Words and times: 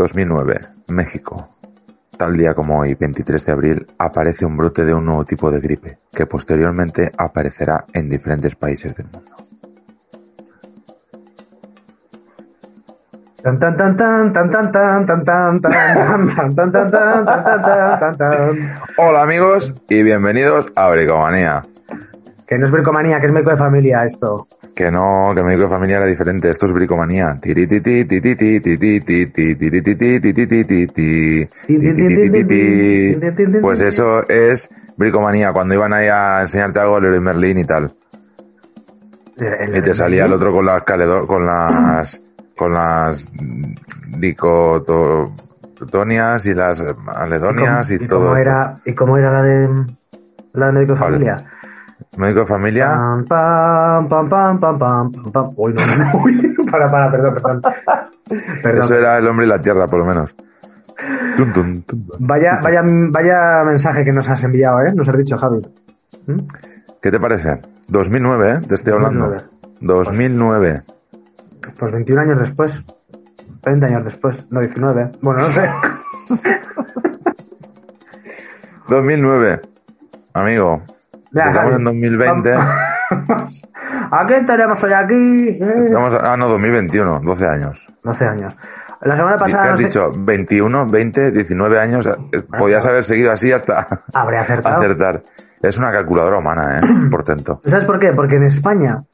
2009, 0.00 0.60
México. 0.88 1.46
Tal 2.16 2.34
día 2.34 2.54
como 2.54 2.80
hoy, 2.80 2.94
23 2.94 3.44
de 3.44 3.52
abril, 3.52 3.86
aparece 3.98 4.46
un 4.46 4.56
brote 4.56 4.86
de 4.86 4.94
un 4.94 5.04
nuevo 5.04 5.26
tipo 5.26 5.50
de 5.50 5.60
gripe, 5.60 5.98
que 6.10 6.24
posteriormente 6.24 7.12
aparecerá 7.18 7.84
en 7.92 8.08
diferentes 8.08 8.56
países 8.56 8.96
del 8.96 9.08
mundo. 9.12 9.30
Tan 13.42 13.58
tan 13.58 13.76
tan 13.76 13.96
tan 13.96 14.32
tan 14.32 14.50
tan 14.50 14.72
tan 14.72 15.04
tan 15.04 15.24
tan 15.26 15.60
tan 15.60 15.60
tan 15.60 16.72
tan 16.72 16.72
tan 16.72 16.90
tan 16.92 17.24
tan 17.24 17.62
tan 17.62 18.00
tan 18.00 18.16
tan 18.16 18.50
Hola 18.98 19.22
amigos 19.22 19.74
y 19.88 20.02
bienvenidos 20.02 20.72
a 20.76 20.90
Bricomanía. 20.90 21.66
Que 22.50 22.58
no 22.58 22.64
es 22.64 22.72
bricomanía, 22.72 23.20
que 23.20 23.26
es 23.26 23.32
médico 23.32 23.50
de 23.50 23.56
familia 23.56 24.00
esto. 24.04 24.48
Que 24.74 24.90
no, 24.90 25.30
que 25.36 25.42
médico 25.44 25.62
de 25.62 25.68
familia 25.68 25.98
era 25.98 26.06
diferente, 26.06 26.50
esto 26.50 26.66
es 26.66 26.72
bricomanía. 26.72 27.38
Pues 33.62 33.80
eso 33.80 34.28
es 34.28 34.68
bricomanía, 34.96 35.52
cuando 35.52 35.74
iban 35.74 35.92
ahí 35.92 36.08
a 36.08 36.40
enseñarte 36.40 36.80
algo 36.80 36.98
Leroy 36.98 37.20
Merlin 37.20 37.58
y 37.60 37.64
tal. 37.64 37.92
Y 39.72 39.80
te 39.80 39.94
salía 39.94 40.24
el 40.24 40.32
otro 40.32 40.52
con 40.52 40.66
las 40.66 40.82
con 40.82 41.46
las 41.46 42.20
con 42.56 42.74
las 42.74 43.30
dicotonias 44.18 45.36
y 46.46 46.54
las 46.54 46.84
aledonias 47.06 47.92
y, 47.92 47.94
¿Y 47.94 48.08
todo 48.08 48.34
y 48.84 48.92
cómo 48.92 49.16
era 49.16 49.30
la 49.34 49.42
de 49.42 49.68
la 50.52 50.66
de 50.66 50.72
médico 50.72 50.94
de 50.94 50.98
familia? 50.98 51.36
Médico 52.16 52.40
de 52.40 52.46
familia, 52.46 52.88
Pam 52.88 53.24
pam 53.24 54.08
pam 54.08 54.28
pam 54.28 54.58
pam 54.58 54.78
pam 54.78 55.32
pam. 55.32 55.52
Uy, 55.56 55.72
no, 55.72 55.82
uy, 56.24 56.56
para 56.70 56.90
para, 56.90 57.10
perdón, 57.10 57.34
perdón. 57.34 57.62
Perdón. 58.62 58.82
eso 58.82 58.94
era 58.96 59.18
el 59.18 59.26
hombre 59.28 59.46
y 59.46 59.48
la 59.48 59.62
tierra 59.62 59.86
por 59.86 60.00
lo 60.00 60.06
menos. 60.06 60.34
Tum, 61.36 61.52
tum, 61.52 61.82
tum. 61.82 62.06
Vaya 62.18 62.58
vaya 62.62 62.82
vaya 62.84 63.62
mensaje 63.64 64.04
que 64.04 64.12
nos 64.12 64.28
has 64.28 64.42
enviado, 64.42 64.80
¿eh? 64.80 64.92
Nos 64.92 65.08
has 65.08 65.16
dicho, 65.16 65.38
Javi. 65.38 65.62
¿Mm? 66.26 66.38
¿Qué 67.00 67.10
te 67.10 67.20
parece? 67.20 67.60
2009, 67.88 68.52
¿eh? 68.52 68.60
Te 68.68 68.74
estoy 68.74 68.92
hablando. 68.92 69.36
2009. 69.80 70.82
Pues 71.78 71.92
21 71.92 72.22
años 72.22 72.40
después. 72.40 72.84
20 73.62 73.86
años 73.86 74.04
después. 74.04 74.46
No, 74.50 74.60
19. 74.60 75.12
Bueno, 75.22 75.42
no 75.42 75.50
sé. 75.50 75.62
2009. 78.88 79.60
Amigo. 80.34 80.82
Estamos 81.32 81.76
en 81.76 81.84
2020. 81.84 82.54
¿A 84.12 84.26
qué 84.26 84.40
tenemos 84.42 84.82
hoy 84.84 84.92
aquí? 84.92 85.48
Eh, 85.48 85.58
Estamos, 85.86 86.14
ah, 86.20 86.36
no, 86.36 86.48
2021, 86.48 87.20
12 87.24 87.46
años. 87.46 87.86
12 88.02 88.24
años. 88.26 88.56
La 89.02 89.16
semana 89.16 89.36
¿Qué 89.36 89.40
pasada 89.40 89.64
has 89.64 89.70
no 89.72 89.78
sé- 89.78 89.84
dicho? 89.84 90.10
21, 90.16 90.86
20, 90.90 91.30
19 91.32 91.78
años. 91.80 92.06
eh, 92.06 92.42
Podías 92.58 92.84
haber 92.86 93.04
seguido 93.04 93.32
así 93.32 93.52
hasta 93.52 93.86
Habré 94.12 94.38
acertado. 94.38 94.78
acertar. 94.80 95.22
Es 95.62 95.76
una 95.78 95.92
calculadora 95.92 96.38
humana, 96.38 96.78
¿eh? 96.78 96.80
Portento. 97.10 97.60
¿Sabes 97.64 97.84
por 97.84 97.98
qué? 97.98 98.12
Porque 98.12 98.36
en 98.36 98.44
España, 98.44 99.04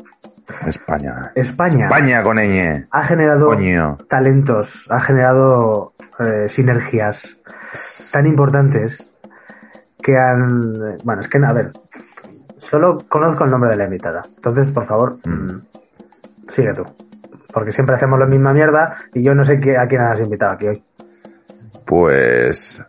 España. 0.66 1.32
España 1.34 1.86
España 1.86 2.22
con 2.22 2.36
ñ. 2.38 2.86
ha 2.90 3.02
generado 3.02 3.48
Coño. 3.48 3.96
talentos, 4.08 4.88
ha 4.90 5.00
generado 5.00 5.92
eh, 6.20 6.48
sinergias 6.48 7.38
tan 8.12 8.26
importantes 8.26 9.10
que 10.00 10.16
han... 10.16 10.98
Bueno, 11.02 11.20
es 11.20 11.28
que, 11.28 11.38
a 11.44 11.52
ver, 11.52 11.72
solo 12.56 13.04
conozco 13.08 13.44
el 13.44 13.50
nombre 13.50 13.70
de 13.70 13.76
la 13.76 13.84
invitada. 13.84 14.24
Entonces, 14.36 14.70
por 14.70 14.84
favor, 14.84 15.16
mm, 15.24 15.60
sigue 16.48 16.74
tú. 16.74 16.84
Porque 17.52 17.72
siempre 17.72 17.94
hacemos 17.94 18.18
la 18.18 18.26
misma 18.26 18.52
mierda 18.52 18.94
y 19.14 19.22
yo 19.22 19.34
no 19.34 19.44
sé 19.44 19.54
a 19.78 19.86
quién 19.86 20.00
has 20.02 20.20
invitado 20.20 20.52
aquí 20.52 20.66
hoy. 20.68 20.84
Pues, 21.84 22.84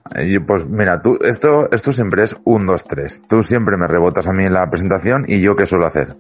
pues 0.48 0.66
mira, 0.66 1.02
tú, 1.02 1.20
esto, 1.22 1.70
esto 1.72 1.94
siempre 1.94 2.24
es 2.24 2.36
un, 2.46 2.66
dos, 2.66 2.86
tres. 2.86 3.22
Tú 3.28 3.44
siempre 3.44 3.78
me 3.78 3.88
rebotas 3.88 4.28
a 4.28 4.34
mí 4.34 4.44
en 4.44 4.54
la 4.54 4.68
presentación 4.70 5.24
y 5.28 5.40
yo 5.40 5.56
qué 5.56 5.66
suelo 5.68 5.86
hacer. 5.86 6.16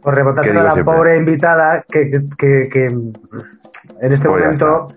Por 0.00 0.14
rebotárselo 0.14 0.54
¿Qué 0.54 0.60
a 0.60 0.64
la 0.64 0.72
siempre? 0.72 0.94
pobre 0.94 1.16
invitada 1.18 1.84
que, 1.88 2.08
que, 2.08 2.20
que- 2.38 2.68
que 2.70 2.84
en 2.86 3.12
este 4.12 4.28
Pues 4.28 4.40
momento... 4.42 4.88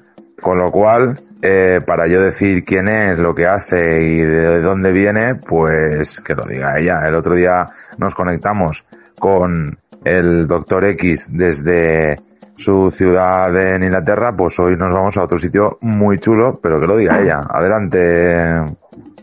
Con 0.42 0.58
lo 0.58 0.72
cual, 0.72 1.20
eh, 1.42 1.82
para 1.86 2.08
yo 2.08 2.22
decir 2.22 2.66
quién 2.66 2.88
es, 2.88 3.18
lo 3.18 3.34
que 3.34 3.48
hace 3.48 4.02
y 4.04 4.18
de 4.18 4.62
dónde 4.62 4.92
viene, 4.92 5.36
pues 5.36 6.20
que 6.20 6.36
lo 6.36 6.46
diga 6.46 6.78
ella. 6.78 7.08
El 7.08 7.16
otro 7.16 7.36
día 7.36 7.70
nos 7.98 8.14
conectamos 8.14 8.86
con 9.18 9.78
el 10.04 10.48
Doctor 10.48 10.86
X 10.86 11.30
desde 11.32 12.20
su 12.60 12.92
ciudad 12.92 13.56
en 13.56 13.84
Inglaterra, 13.84 14.36
pues 14.36 14.60
hoy 14.60 14.76
nos 14.76 14.92
vamos 14.92 15.16
a 15.16 15.24
otro 15.24 15.40
sitio 15.40 15.78
muy 15.82 16.20
chulo, 16.20 16.60
pero 16.62 16.80
que 16.80 16.88
lo 16.88 16.98
diga 16.98 17.22
ella. 17.22 17.42
Adelante, 17.50 18.76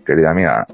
querida 0.05 0.31
amiga. 0.31 0.67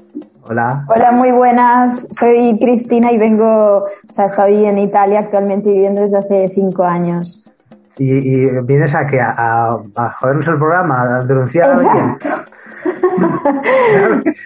Hola. 0.45 0.85
Hola, 0.87 1.11
muy 1.11 1.31
buenas. 1.31 2.07
Soy 2.11 2.57
Cristina 2.59 3.11
y 3.11 3.17
vengo, 3.17 3.79
o 3.79 4.13
sea, 4.13 4.25
estoy 4.25 4.65
en 4.65 4.77
Italia 4.77 5.19
actualmente 5.19 5.71
viviendo 5.71 6.01
desde 6.01 6.17
hace 6.17 6.49
cinco 6.49 6.83
años. 6.83 7.43
Y, 7.97 8.45
y 8.45 8.49
vienes 8.63 8.95
a 8.95 9.05
que 9.05 9.19
a, 9.21 9.31
a, 9.37 9.77
a 9.95 10.09
jodernos 10.11 10.47
el 10.47 10.57
programa, 10.57 11.17
a 11.17 11.23
denunciar 11.25 11.69
a 11.69 11.73
alguien. 11.73 12.17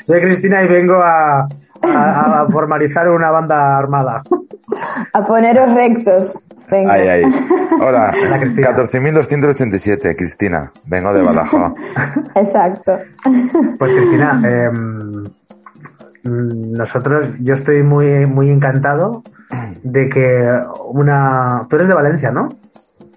Soy 0.06 0.22
Cristina 0.22 0.64
y 0.64 0.68
vengo 0.68 0.96
a, 1.02 1.48
a- 1.82 2.42
a 2.42 2.48
formalizar 2.52 3.08
una 3.10 3.32
banda 3.32 3.78
armada. 3.78 4.22
A 5.14 5.26
poneros 5.26 5.74
rectos. 5.74 6.40
Venga. 6.70 6.94
Ay, 6.94 7.08
ay. 7.08 7.24
Hola, 7.82 8.14
Hola, 8.28 8.40
Cristina. 8.40 8.76
14.287, 8.76 10.16
Cristina. 10.18 10.72
Vengo 10.86 11.14
de 11.14 11.24
Badajoz. 11.24 11.72
Exacto. 12.36 12.98
Pues 13.80 13.92
Cristina, 13.94 14.42
em, 14.44 15.24
nosotros, 16.24 17.36
yo 17.40 17.54
estoy 17.54 17.84
muy, 17.84 18.26
muy 18.26 18.50
encantado 18.52 19.24
de 19.84 20.10
que 20.10 20.46
una... 20.90 21.66
Tú 21.70 21.78
eres 21.78 21.88
de 21.88 21.94
Valencia, 21.94 22.32
¿no? 22.32 22.50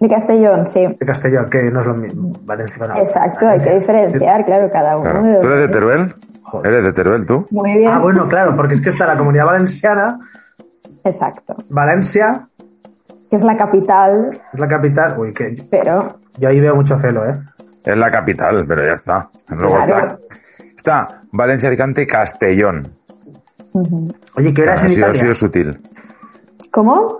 De 0.01 0.09
Castellón, 0.09 0.65
sí. 0.67 0.87
De 0.99 1.05
Castellón, 1.05 1.47
que 1.49 1.61
no 1.71 1.79
es 1.79 1.85
lo 1.85 1.93
mismo. 1.93 2.33
Valencia, 2.43 2.77
bueno, 2.79 2.95
Exacto, 2.97 3.47
hay 3.47 3.59
que 3.59 3.75
diferenciar, 3.75 4.43
claro, 4.45 4.69
cada 4.71 4.97
uno. 4.97 5.03
Claro. 5.03 5.23
de 5.23 5.37
¿Tú 5.37 5.47
eres 5.47 5.59
de. 5.59 5.67
Teruel? 5.69 6.15
Joder. 6.41 6.71
¿Eres 6.73 6.83
de 6.85 6.93
Teruel 6.93 7.25
tú? 7.25 7.47
Muy 7.51 7.77
bien. 7.77 7.91
Ah, 7.93 7.99
bueno, 7.99 8.27
claro, 8.27 8.55
porque 8.55 8.73
es 8.73 8.81
que 8.81 8.89
está 8.89 9.05
la 9.05 9.15
comunidad 9.15 9.45
valenciana, 9.45 10.19
Exacto. 11.03 11.55
Valencia 11.69 12.47
Que 13.29 13.35
es 13.35 13.43
la 13.43 13.55
capital, 13.55 14.29
es 14.53 14.59
la 14.59 14.67
capital. 14.67 15.15
Uy, 15.19 15.33
que 15.33 15.55
pero 15.69 16.19
yo 16.37 16.49
ahí 16.49 16.59
veo 16.59 16.75
mucho 16.75 16.97
celo, 16.99 17.23
¿eh? 17.29 17.39
Es 17.83 17.95
la 17.97 18.11
capital, 18.11 18.65
pero 18.67 18.83
ya 18.83 18.91
está. 18.93 19.29
Luego 19.49 19.75
Claro. 19.85 20.19
está, 20.75 21.05
está 21.05 21.21
Valencia, 21.31 21.69
Alicante, 21.69 22.05
Castellón. 22.05 22.87
Oye, 24.35 24.53
¿qué 24.53 24.61
O 24.61 24.63
hora 24.65 24.77
sea, 24.77 24.87
es 24.87 24.93
ha 24.93 24.95
sido, 24.95 25.07
ha 25.07 25.13
sido 25.13 25.33
sutil. 25.35 25.81
¿cómo? 26.71 27.19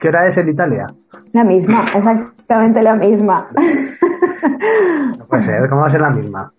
¿Qué 0.00 0.08
hora 0.08 0.26
es 0.26 0.38
en 0.38 0.48
Italia? 0.48 0.86
La 1.32 1.44
misma, 1.44 1.82
exactamente 1.82 2.82
la 2.82 2.94
misma. 2.94 3.46
No 5.18 5.26
puede 5.26 5.42
ser, 5.42 5.68
¿cómo 5.68 5.82
va 5.82 5.86
a 5.86 5.90
ser 5.90 6.00
la 6.00 6.10
misma? 6.10 6.52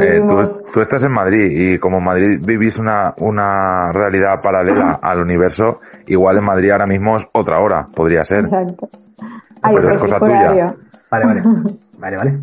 Eh, 0.00 0.22
tú, 0.26 0.80
estás 0.80 1.04
en 1.04 1.12
Madrid 1.12 1.48
y 1.50 1.78
como 1.78 1.98
en 1.98 2.04
Madrid 2.04 2.40
vivís 2.42 2.76
una, 2.76 3.14
una 3.18 3.92
realidad 3.92 4.42
paralela 4.42 4.98
al 5.00 5.20
universo, 5.20 5.80
igual 6.06 6.38
en 6.38 6.44
Madrid 6.44 6.70
ahora 6.70 6.86
mismo 6.86 7.16
es 7.16 7.26
otra 7.32 7.60
hora, 7.60 7.86
podría 7.86 8.24
ser. 8.24 8.40
Exacto. 8.40 8.88
Ay, 9.62 9.76
pero 9.76 9.88
es 9.88 9.94
soy 9.94 9.98
cosa 9.98 10.18
horario. 10.22 10.76
Vale, 11.10 11.24
vale. 11.24 11.42
Vale, 12.00 12.16
vale. 12.16 12.40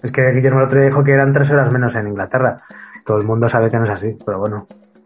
Es 0.00 0.12
que 0.12 0.30
Guillermo 0.30 0.60
el 0.60 0.66
otro 0.66 0.78
día 0.78 0.86
dijo 0.86 1.02
que 1.02 1.10
eran 1.10 1.32
tres 1.32 1.50
horas 1.50 1.72
menos 1.72 1.92
en 1.96 2.06
Inglaterra. 2.06 2.60
Todo 3.04 3.18
el 3.18 3.24
mundo 3.24 3.48
sabe 3.48 3.68
que 3.68 3.76
no 3.76 3.82
es 3.82 3.90
así, 3.90 4.16
pero 4.24 4.38
bueno. 4.38 4.64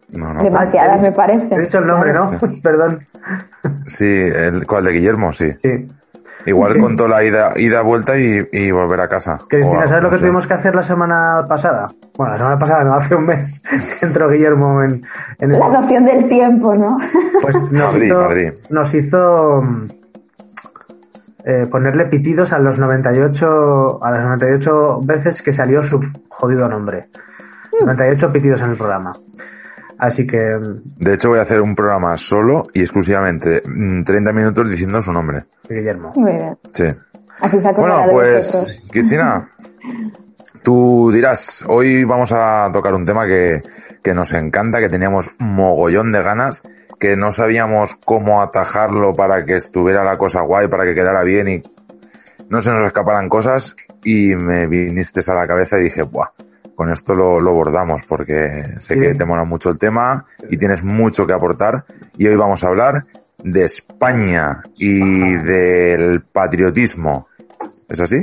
No, 0.08 0.32
no. 0.32 0.42
Demasiadas, 0.42 1.02
me 1.02 1.12
parece. 1.12 1.54
He 1.56 1.60
dicho 1.60 1.78
el 1.78 1.86
nombre, 1.86 2.12
¿no? 2.12 2.30
Perdón. 2.62 2.98
Sí, 3.86 4.04
el, 4.04 4.66
¿cuál 4.66 4.84
de 4.84 4.92
Guillermo? 4.92 5.32
Sí. 5.32 5.52
Sí. 5.60 5.88
Igual 6.46 6.78
contó 6.78 7.08
la 7.08 7.24
ida, 7.24 7.52
ida 7.56 7.80
vuelta 7.82 8.16
y, 8.16 8.48
y 8.52 8.70
volver 8.70 9.00
a 9.00 9.08
casa. 9.08 9.40
Cristina, 9.48 9.86
¿sabes 9.88 10.04
lo 10.04 10.10
que 10.10 10.16
sé. 10.16 10.22
tuvimos 10.22 10.46
que 10.46 10.54
hacer 10.54 10.76
la 10.76 10.82
semana 10.82 11.44
pasada? 11.48 11.88
Bueno, 12.16 12.32
la 12.34 12.38
semana 12.38 12.58
pasada, 12.58 12.84
no, 12.84 12.94
hace 12.94 13.16
un 13.16 13.26
mes, 13.26 13.62
que 13.98 14.06
entró 14.06 14.28
Guillermo 14.28 14.80
en, 14.82 15.02
en 15.40 15.48
La 15.50 15.58
este- 15.58 15.72
noción 15.72 16.04
del 16.04 16.28
tiempo, 16.28 16.72
¿no? 16.74 16.96
Pues 17.42 17.60
nos 17.72 17.92
Madrid, 17.92 18.06
hizo, 18.06 18.20
Madrid. 18.20 18.52
Nos 18.70 18.94
hizo 18.94 19.60
mm, 19.62 19.86
eh, 21.46 21.66
ponerle 21.70 22.06
pitidos 22.06 22.52
a 22.52 22.58
los 22.60 22.78
98 22.78 24.04
a 24.04 24.10
las 24.12 24.24
98 24.24 25.00
veces 25.02 25.42
que 25.42 25.52
salió 25.52 25.82
su 25.82 26.00
jodido 26.28 26.68
nombre. 26.68 27.08
98 27.80 28.32
pitidos 28.32 28.62
en 28.62 28.70
el 28.70 28.76
programa. 28.76 29.12
Así 29.98 30.26
que 30.26 30.58
De 30.98 31.14
hecho, 31.14 31.30
voy 31.30 31.38
a 31.38 31.42
hacer 31.42 31.60
un 31.60 31.74
programa 31.74 32.16
solo 32.18 32.66
y 32.74 32.80
exclusivamente 32.80 33.62
mm, 33.64 34.02
30 34.02 34.32
minutos 34.32 34.68
diciendo 34.68 35.00
su 35.00 35.12
nombre. 35.12 35.44
Guillermo. 35.68 36.12
Muy 36.16 36.32
bien. 36.32 36.58
Sí. 36.72 36.84
Así 37.40 37.60
se 37.60 37.72
Bueno, 37.72 38.06
de 38.06 38.12
pues. 38.12 38.80
Cristina, 38.90 39.50
tú 40.62 41.10
dirás, 41.12 41.64
hoy 41.68 42.04
vamos 42.04 42.32
a 42.32 42.70
tocar 42.72 42.94
un 42.94 43.04
tema 43.04 43.26
que, 43.26 43.62
que 44.02 44.14
nos 44.14 44.32
encanta, 44.32 44.80
que 44.80 44.88
teníamos 44.88 45.30
mogollón 45.38 46.12
de 46.12 46.22
ganas, 46.22 46.62
que 46.98 47.16
no 47.16 47.32
sabíamos 47.32 47.94
cómo 48.04 48.42
atajarlo 48.42 49.14
para 49.14 49.44
que 49.44 49.56
estuviera 49.56 50.04
la 50.04 50.16
cosa 50.18 50.42
guay, 50.42 50.68
para 50.68 50.84
que 50.84 50.94
quedara 50.94 51.22
bien 51.22 51.48
y 51.48 51.62
no 52.48 52.62
se 52.62 52.70
nos 52.70 52.86
escaparan 52.86 53.28
cosas 53.28 53.76
y 54.04 54.34
me 54.36 54.66
viniste 54.66 55.20
a 55.26 55.34
la 55.34 55.46
cabeza 55.46 55.78
y 55.78 55.84
dije, 55.84 56.02
buah, 56.02 56.28
con 56.76 56.90
esto 56.92 57.14
lo, 57.14 57.40
lo 57.40 57.52
bordamos 57.54 58.02
porque 58.06 58.62
sé 58.78 58.94
Sí. 58.94 59.00
que 59.00 59.14
te 59.14 59.24
mola 59.24 59.44
mucho 59.44 59.70
el 59.70 59.78
tema 59.78 60.24
y 60.48 60.56
tienes 60.56 60.84
mucho 60.84 61.26
que 61.26 61.32
aportar 61.32 61.84
y 62.16 62.26
hoy 62.28 62.36
vamos 62.36 62.62
a 62.62 62.68
hablar 62.68 62.94
de 63.42 63.64
España 63.64 64.62
y 64.76 65.34
del 65.36 66.22
patriotismo. 66.22 67.26
¿Es 67.88 68.00
así? 68.00 68.16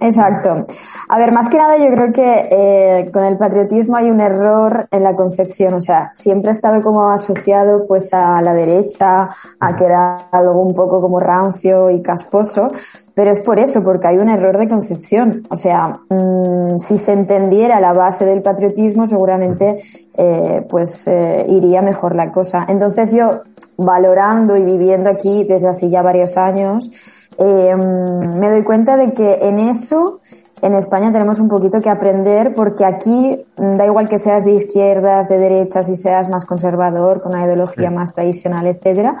Exacto. 0.00 0.64
A 1.08 1.18
ver, 1.18 1.32
más 1.32 1.48
que 1.48 1.56
nada 1.56 1.78
yo 1.78 1.90
creo 1.94 2.12
que 2.12 2.48
eh, 2.50 3.10
con 3.10 3.24
el 3.24 3.38
patriotismo 3.38 3.96
hay 3.96 4.10
un 4.10 4.20
error 4.20 4.86
en 4.90 5.02
la 5.02 5.14
concepción. 5.14 5.72
O 5.74 5.80
sea, 5.80 6.10
siempre 6.12 6.50
ha 6.50 6.52
estado 6.52 6.82
como 6.82 7.10
asociado 7.10 7.86
pues 7.86 8.12
a 8.12 8.42
la 8.42 8.52
derecha, 8.52 9.30
a 9.58 9.76
que 9.76 9.84
era 9.86 10.16
algo 10.32 10.60
un 10.60 10.74
poco 10.74 11.00
como 11.00 11.18
rancio 11.18 11.88
y 11.90 12.02
casposo. 12.02 12.72
Pero 13.16 13.30
es 13.30 13.40
por 13.40 13.58
eso, 13.58 13.82
porque 13.82 14.08
hay 14.08 14.18
un 14.18 14.28
error 14.28 14.58
de 14.58 14.68
concepción. 14.68 15.42
O 15.48 15.56
sea, 15.56 16.00
mm, 16.10 16.78
si 16.78 16.98
se 16.98 17.14
entendiera 17.14 17.80
la 17.80 17.94
base 17.94 18.26
del 18.26 18.42
patriotismo, 18.42 19.06
seguramente 19.06 19.78
eh, 20.18 20.66
pues 20.68 21.08
eh, 21.08 21.46
iría 21.48 21.80
mejor 21.80 22.14
la 22.14 22.30
cosa. 22.30 22.66
Entonces 22.68 23.14
yo, 23.14 23.40
valorando 23.78 24.54
y 24.58 24.64
viviendo 24.64 25.08
aquí 25.08 25.44
desde 25.44 25.68
hace 25.68 25.88
ya 25.88 26.02
varios 26.02 26.36
años, 26.36 26.90
eh, 27.38 27.74
me 27.74 28.50
doy 28.50 28.62
cuenta 28.64 28.98
de 28.98 29.14
que 29.14 29.38
en 29.40 29.60
eso 29.60 30.20
en 30.60 30.74
España 30.74 31.10
tenemos 31.10 31.40
un 31.40 31.48
poquito 31.48 31.80
que 31.80 31.88
aprender 31.88 32.52
porque 32.54 32.84
aquí 32.84 33.46
mm, 33.56 33.76
da 33.76 33.86
igual 33.86 34.10
que 34.10 34.18
seas 34.18 34.44
de 34.44 34.52
izquierdas, 34.52 35.26
de 35.30 35.38
derechas 35.38 35.88
y 35.88 35.96
seas 35.96 36.28
más 36.28 36.44
conservador, 36.44 37.22
con 37.22 37.32
una 37.32 37.46
ideología 37.46 37.90
más 37.90 38.12
tradicional, 38.12 38.66
etcétera, 38.66 39.16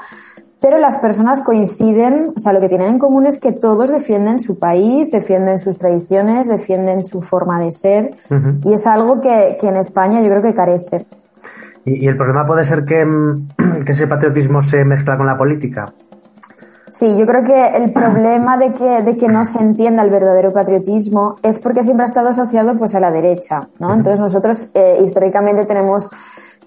pero 0.60 0.78
las 0.78 0.98
personas 0.98 1.42
coinciden, 1.42 2.32
o 2.34 2.40
sea, 2.40 2.52
lo 2.52 2.60
que 2.60 2.68
tienen 2.68 2.94
en 2.94 2.98
común 2.98 3.26
es 3.26 3.38
que 3.38 3.52
todos 3.52 3.90
defienden 3.90 4.40
su 4.40 4.58
país, 4.58 5.10
defienden 5.10 5.58
sus 5.58 5.78
tradiciones, 5.78 6.48
defienden 6.48 7.04
su 7.04 7.20
forma 7.20 7.60
de 7.60 7.72
ser 7.72 8.16
y 8.64 8.72
es 8.72 8.86
algo 8.86 9.20
que, 9.20 9.56
que 9.60 9.68
en 9.68 9.76
España 9.76 10.22
yo 10.22 10.30
creo 10.30 10.42
que 10.42 10.54
carece. 10.54 11.04
Y, 11.84 12.04
y 12.04 12.08
el 12.08 12.16
problema 12.16 12.46
puede 12.46 12.64
ser 12.64 12.84
que, 12.84 13.04
mm, 13.04 13.48
que 13.84 13.92
ese 13.92 14.06
patriotismo 14.06 14.62
se 14.62 14.84
mezcla 14.84 15.16
con 15.16 15.26
la 15.26 15.36
política. 15.36 15.92
Sí, 16.88 17.14
yo 17.18 17.26
creo 17.26 17.42
que 17.42 17.66
el 17.76 17.92
problema 17.92 18.56
de 18.56 18.72
que, 18.72 19.02
de 19.02 19.16
que 19.18 19.28
no 19.28 19.44
se 19.44 19.60
entienda 19.60 20.02
el 20.02 20.10
verdadero 20.10 20.52
patriotismo 20.52 21.36
es 21.42 21.58
porque 21.58 21.82
siempre 21.82 22.04
ha 22.04 22.06
estado 22.06 22.30
asociado 22.30 22.78
pues 22.78 22.94
a 22.94 23.00
la 23.00 23.10
derecha, 23.10 23.68
¿no? 23.80 23.92
Entonces 23.92 24.18
nosotros 24.18 24.70
eh, 24.72 25.00
históricamente 25.02 25.66
tenemos 25.66 26.08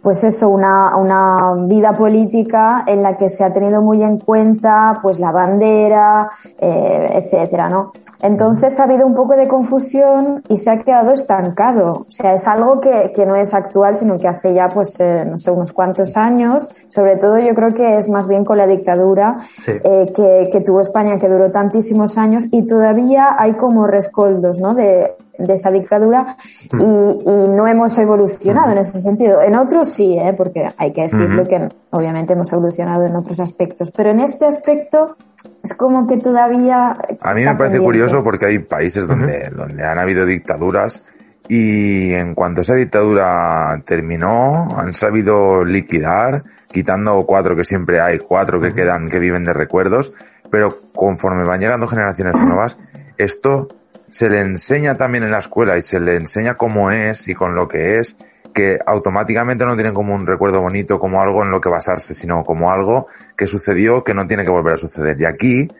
pues 0.01 0.23
eso, 0.23 0.49
una, 0.49 0.95
una 0.97 1.53
vida 1.67 1.93
política 1.93 2.83
en 2.87 3.03
la 3.03 3.17
que 3.17 3.27
se 3.29 3.43
ha 3.43 3.51
tenido 3.51 3.81
muy 3.81 4.01
en 4.01 4.17
cuenta 4.19 4.99
pues 5.01 5.19
la 5.19 5.31
bandera, 5.31 6.29
eh, 6.57 7.09
etcétera, 7.13 7.69
¿no? 7.69 7.91
Entonces 8.21 8.79
ha 8.79 8.83
habido 8.83 9.05
un 9.05 9.15
poco 9.15 9.35
de 9.35 9.47
confusión 9.47 10.43
y 10.49 10.57
se 10.57 10.71
ha 10.71 10.77
quedado 10.79 11.11
estancado. 11.11 11.91
O 11.91 12.05
sea, 12.11 12.33
es 12.33 12.47
algo 12.47 12.81
que, 12.81 13.11
que 13.13 13.25
no 13.25 13.35
es 13.35 13.53
actual, 13.53 13.95
sino 13.95 14.17
que 14.17 14.27
hace 14.27 14.53
ya, 14.53 14.67
pues, 14.67 14.99
eh, 14.99 15.25
no 15.25 15.37
sé, 15.37 15.51
unos 15.51 15.71
cuantos 15.71 16.17
años. 16.17 16.69
Sobre 16.89 17.15
todo 17.15 17.39
yo 17.39 17.55
creo 17.55 17.73
que 17.73 17.97
es 17.97 18.09
más 18.09 18.27
bien 18.27 18.43
con 18.45 18.57
la 18.57 18.67
dictadura 18.67 19.37
Sí. 19.39 19.71
eh, 19.83 20.11
que, 20.15 20.49
que 20.51 20.61
tuvo 20.61 20.81
España, 20.81 21.17
que 21.17 21.29
duró 21.29 21.51
tantísimos 21.51 22.17
años 22.17 22.45
y 22.51 22.63
todavía 22.67 23.35
hay 23.37 23.53
como 23.53 23.87
rescoldos, 23.87 24.59
¿no? 24.59 24.73
De, 24.73 25.15
de 25.39 25.53
esa 25.53 25.71
dictadura 25.71 26.35
y, 26.71 26.75
y 26.75 27.47
no 27.47 27.67
hemos 27.67 27.97
evolucionado 27.97 28.71
en 28.71 28.77
ese 28.77 28.99
sentido. 28.99 29.41
En 29.41 29.55
otros 29.55 29.89
sí, 29.89 30.17
¿eh? 30.17 30.33
porque 30.37 30.69
hay 30.77 30.93
que 30.93 31.03
decirlo 31.03 31.47
que 31.47 31.69
obviamente 31.91 32.33
hemos 32.33 32.51
evolucionado 32.51 33.05
en 33.05 33.15
otros 33.15 33.39
aspectos, 33.39 33.91
pero 33.95 34.11
en 34.11 34.19
este 34.19 34.45
aspecto 34.45 35.15
es 35.63 35.73
como 35.73 36.07
que 36.07 36.17
todavía... 36.17 36.97
A 37.21 37.33
mí 37.33 37.41
me 37.41 37.55
parece 37.55 37.55
pendiente. 37.55 37.79
curioso 37.79 38.23
porque 38.23 38.45
hay 38.45 38.59
países 38.59 39.07
donde, 39.07 39.49
donde 39.49 39.83
han 39.83 39.97
habido 39.97 40.25
dictaduras 40.25 41.05
y 41.47 42.13
en 42.13 42.35
cuanto 42.35 42.61
esa 42.61 42.75
dictadura 42.75 43.81
terminó, 43.83 44.77
han 44.77 44.93
sabido 44.93 45.65
liquidar, 45.65 46.43
quitando 46.71 47.25
cuatro 47.25 47.55
que 47.55 47.63
siempre 47.63 47.99
hay, 47.99 48.19
cuatro 48.19 48.61
que 48.61 48.73
quedan, 48.73 49.09
que 49.09 49.17
viven 49.17 49.45
de 49.45 49.53
recuerdos, 49.53 50.13
pero 50.51 50.77
conforme 50.93 51.45
van 51.45 51.59
llegando 51.59 51.87
generaciones 51.87 52.35
nuevas, 52.35 52.77
esto 53.17 53.67
se 54.11 54.29
le 54.29 54.39
enseña 54.39 54.97
también 54.97 55.23
en 55.23 55.31
la 55.31 55.39
escuela 55.39 55.77
y 55.77 55.81
se 55.81 55.99
le 55.99 56.15
enseña 56.15 56.55
cómo 56.55 56.91
es 56.91 57.27
y 57.27 57.35
con 57.35 57.55
lo 57.55 57.67
que 57.67 57.99
es, 57.99 58.19
que 58.53 58.79
automáticamente 58.85 59.65
no 59.65 59.75
tienen 59.75 59.93
como 59.93 60.13
un 60.13 60.25
recuerdo 60.25 60.61
bonito, 60.61 60.99
como 60.99 61.21
algo 61.21 61.43
en 61.43 61.51
lo 61.51 61.61
que 61.61 61.69
basarse, 61.69 62.13
sino 62.13 62.43
como 62.43 62.71
algo 62.71 63.07
que 63.37 63.47
sucedió 63.47 64.03
que 64.03 64.13
no 64.13 64.27
tiene 64.27 64.43
que 64.43 64.49
volver 64.49 64.75
a 64.75 64.77
suceder. 64.77 65.19
Y 65.19 65.25
aquí 65.25 65.71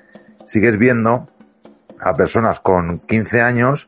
sigues 0.46 0.78
viendo 0.78 1.28
a 2.00 2.14
personas 2.14 2.60
con 2.60 3.00
15 3.00 3.42
años 3.42 3.88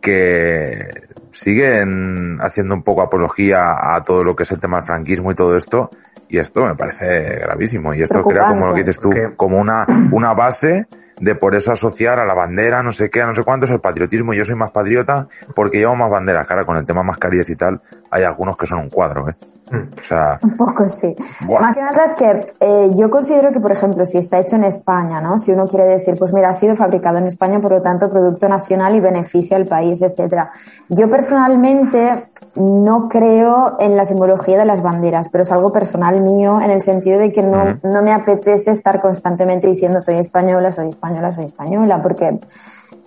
que 0.00 1.06
siguen 1.30 2.38
haciendo 2.40 2.74
un 2.74 2.82
poco 2.82 3.02
apología 3.02 3.94
a 3.94 4.04
todo 4.04 4.24
lo 4.24 4.36
que 4.36 4.44
es 4.44 4.52
el 4.52 4.60
tema 4.60 4.76
del 4.76 4.86
franquismo 4.86 5.32
y 5.32 5.34
todo 5.34 5.56
esto, 5.56 5.90
y 6.28 6.38
esto 6.38 6.64
me 6.64 6.74
parece 6.74 7.38
gravísimo. 7.40 7.94
Y 7.94 8.02
esto 8.02 8.22
crea, 8.22 8.48
como 8.48 8.66
lo 8.66 8.74
que 8.74 8.80
dices 8.80 9.00
tú, 9.00 9.10
como 9.36 9.58
una, 9.58 9.86
una 10.12 10.34
base 10.34 10.86
de 11.18 11.34
por 11.34 11.54
eso 11.54 11.72
asociar 11.72 12.18
a 12.18 12.26
la 12.26 12.34
bandera, 12.34 12.82
no 12.82 12.92
sé 12.92 13.10
qué, 13.10 13.22
a 13.22 13.26
no 13.26 13.34
sé 13.34 13.42
cuánto 13.42 13.66
es 13.66 13.72
el 13.72 13.80
patriotismo. 13.80 14.34
Yo 14.34 14.44
soy 14.44 14.54
más 14.54 14.70
patriota 14.70 15.28
porque 15.54 15.78
llevo 15.78 15.96
más 15.96 16.10
banderas. 16.10 16.46
Cara, 16.46 16.64
con 16.64 16.76
el 16.76 16.84
tema 16.84 17.02
mascarillas 17.02 17.48
y 17.50 17.56
tal, 17.56 17.80
hay 18.10 18.24
algunos 18.24 18.56
que 18.56 18.66
son 18.66 18.80
un 18.80 18.90
cuadro, 18.90 19.28
¿eh? 19.28 19.36
O 19.72 20.00
sea, 20.00 20.38
Un 20.42 20.56
poco 20.56 20.88
sí. 20.88 21.16
Más 21.60 21.74
que 21.74 21.82
nada 21.82 22.04
es 22.04 22.14
que 22.14 22.46
eh, 22.60 22.90
yo 22.94 23.10
considero 23.10 23.50
que, 23.52 23.58
por 23.58 23.72
ejemplo, 23.72 24.04
si 24.04 24.18
está 24.18 24.38
hecho 24.38 24.54
en 24.54 24.64
España, 24.64 25.20
¿no? 25.20 25.38
Si 25.38 25.50
uno 25.50 25.66
quiere 25.66 25.86
decir, 25.86 26.14
pues 26.16 26.32
mira, 26.32 26.50
ha 26.50 26.54
sido 26.54 26.76
fabricado 26.76 27.18
en 27.18 27.26
España, 27.26 27.60
por 27.60 27.72
lo 27.72 27.82
tanto, 27.82 28.08
producto 28.08 28.48
nacional 28.48 28.94
y 28.94 29.00
beneficia 29.00 29.56
al 29.56 29.66
país, 29.66 30.00
etcétera. 30.02 30.50
Yo 30.88 31.10
personalmente 31.10 32.26
no 32.54 33.08
creo 33.08 33.76
en 33.80 33.96
la 33.96 34.04
simbología 34.04 34.56
de 34.56 34.66
las 34.66 34.82
banderas, 34.82 35.28
pero 35.30 35.42
es 35.42 35.50
algo 35.50 35.72
personal 35.72 36.20
mío 36.20 36.60
en 36.62 36.70
el 36.70 36.80
sentido 36.80 37.18
de 37.18 37.32
que 37.32 37.42
no, 37.42 37.78
no 37.82 38.02
me 38.02 38.12
apetece 38.12 38.70
estar 38.70 39.00
constantemente 39.00 39.66
diciendo 39.66 40.00
soy 40.00 40.16
española, 40.16 40.72
soy 40.72 40.90
española, 40.90 41.32
soy 41.32 41.46
española, 41.46 42.00
porque 42.02 42.38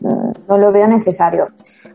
no 0.02 0.58
lo 0.58 0.72
veo 0.72 0.88
necesario. 0.88 1.48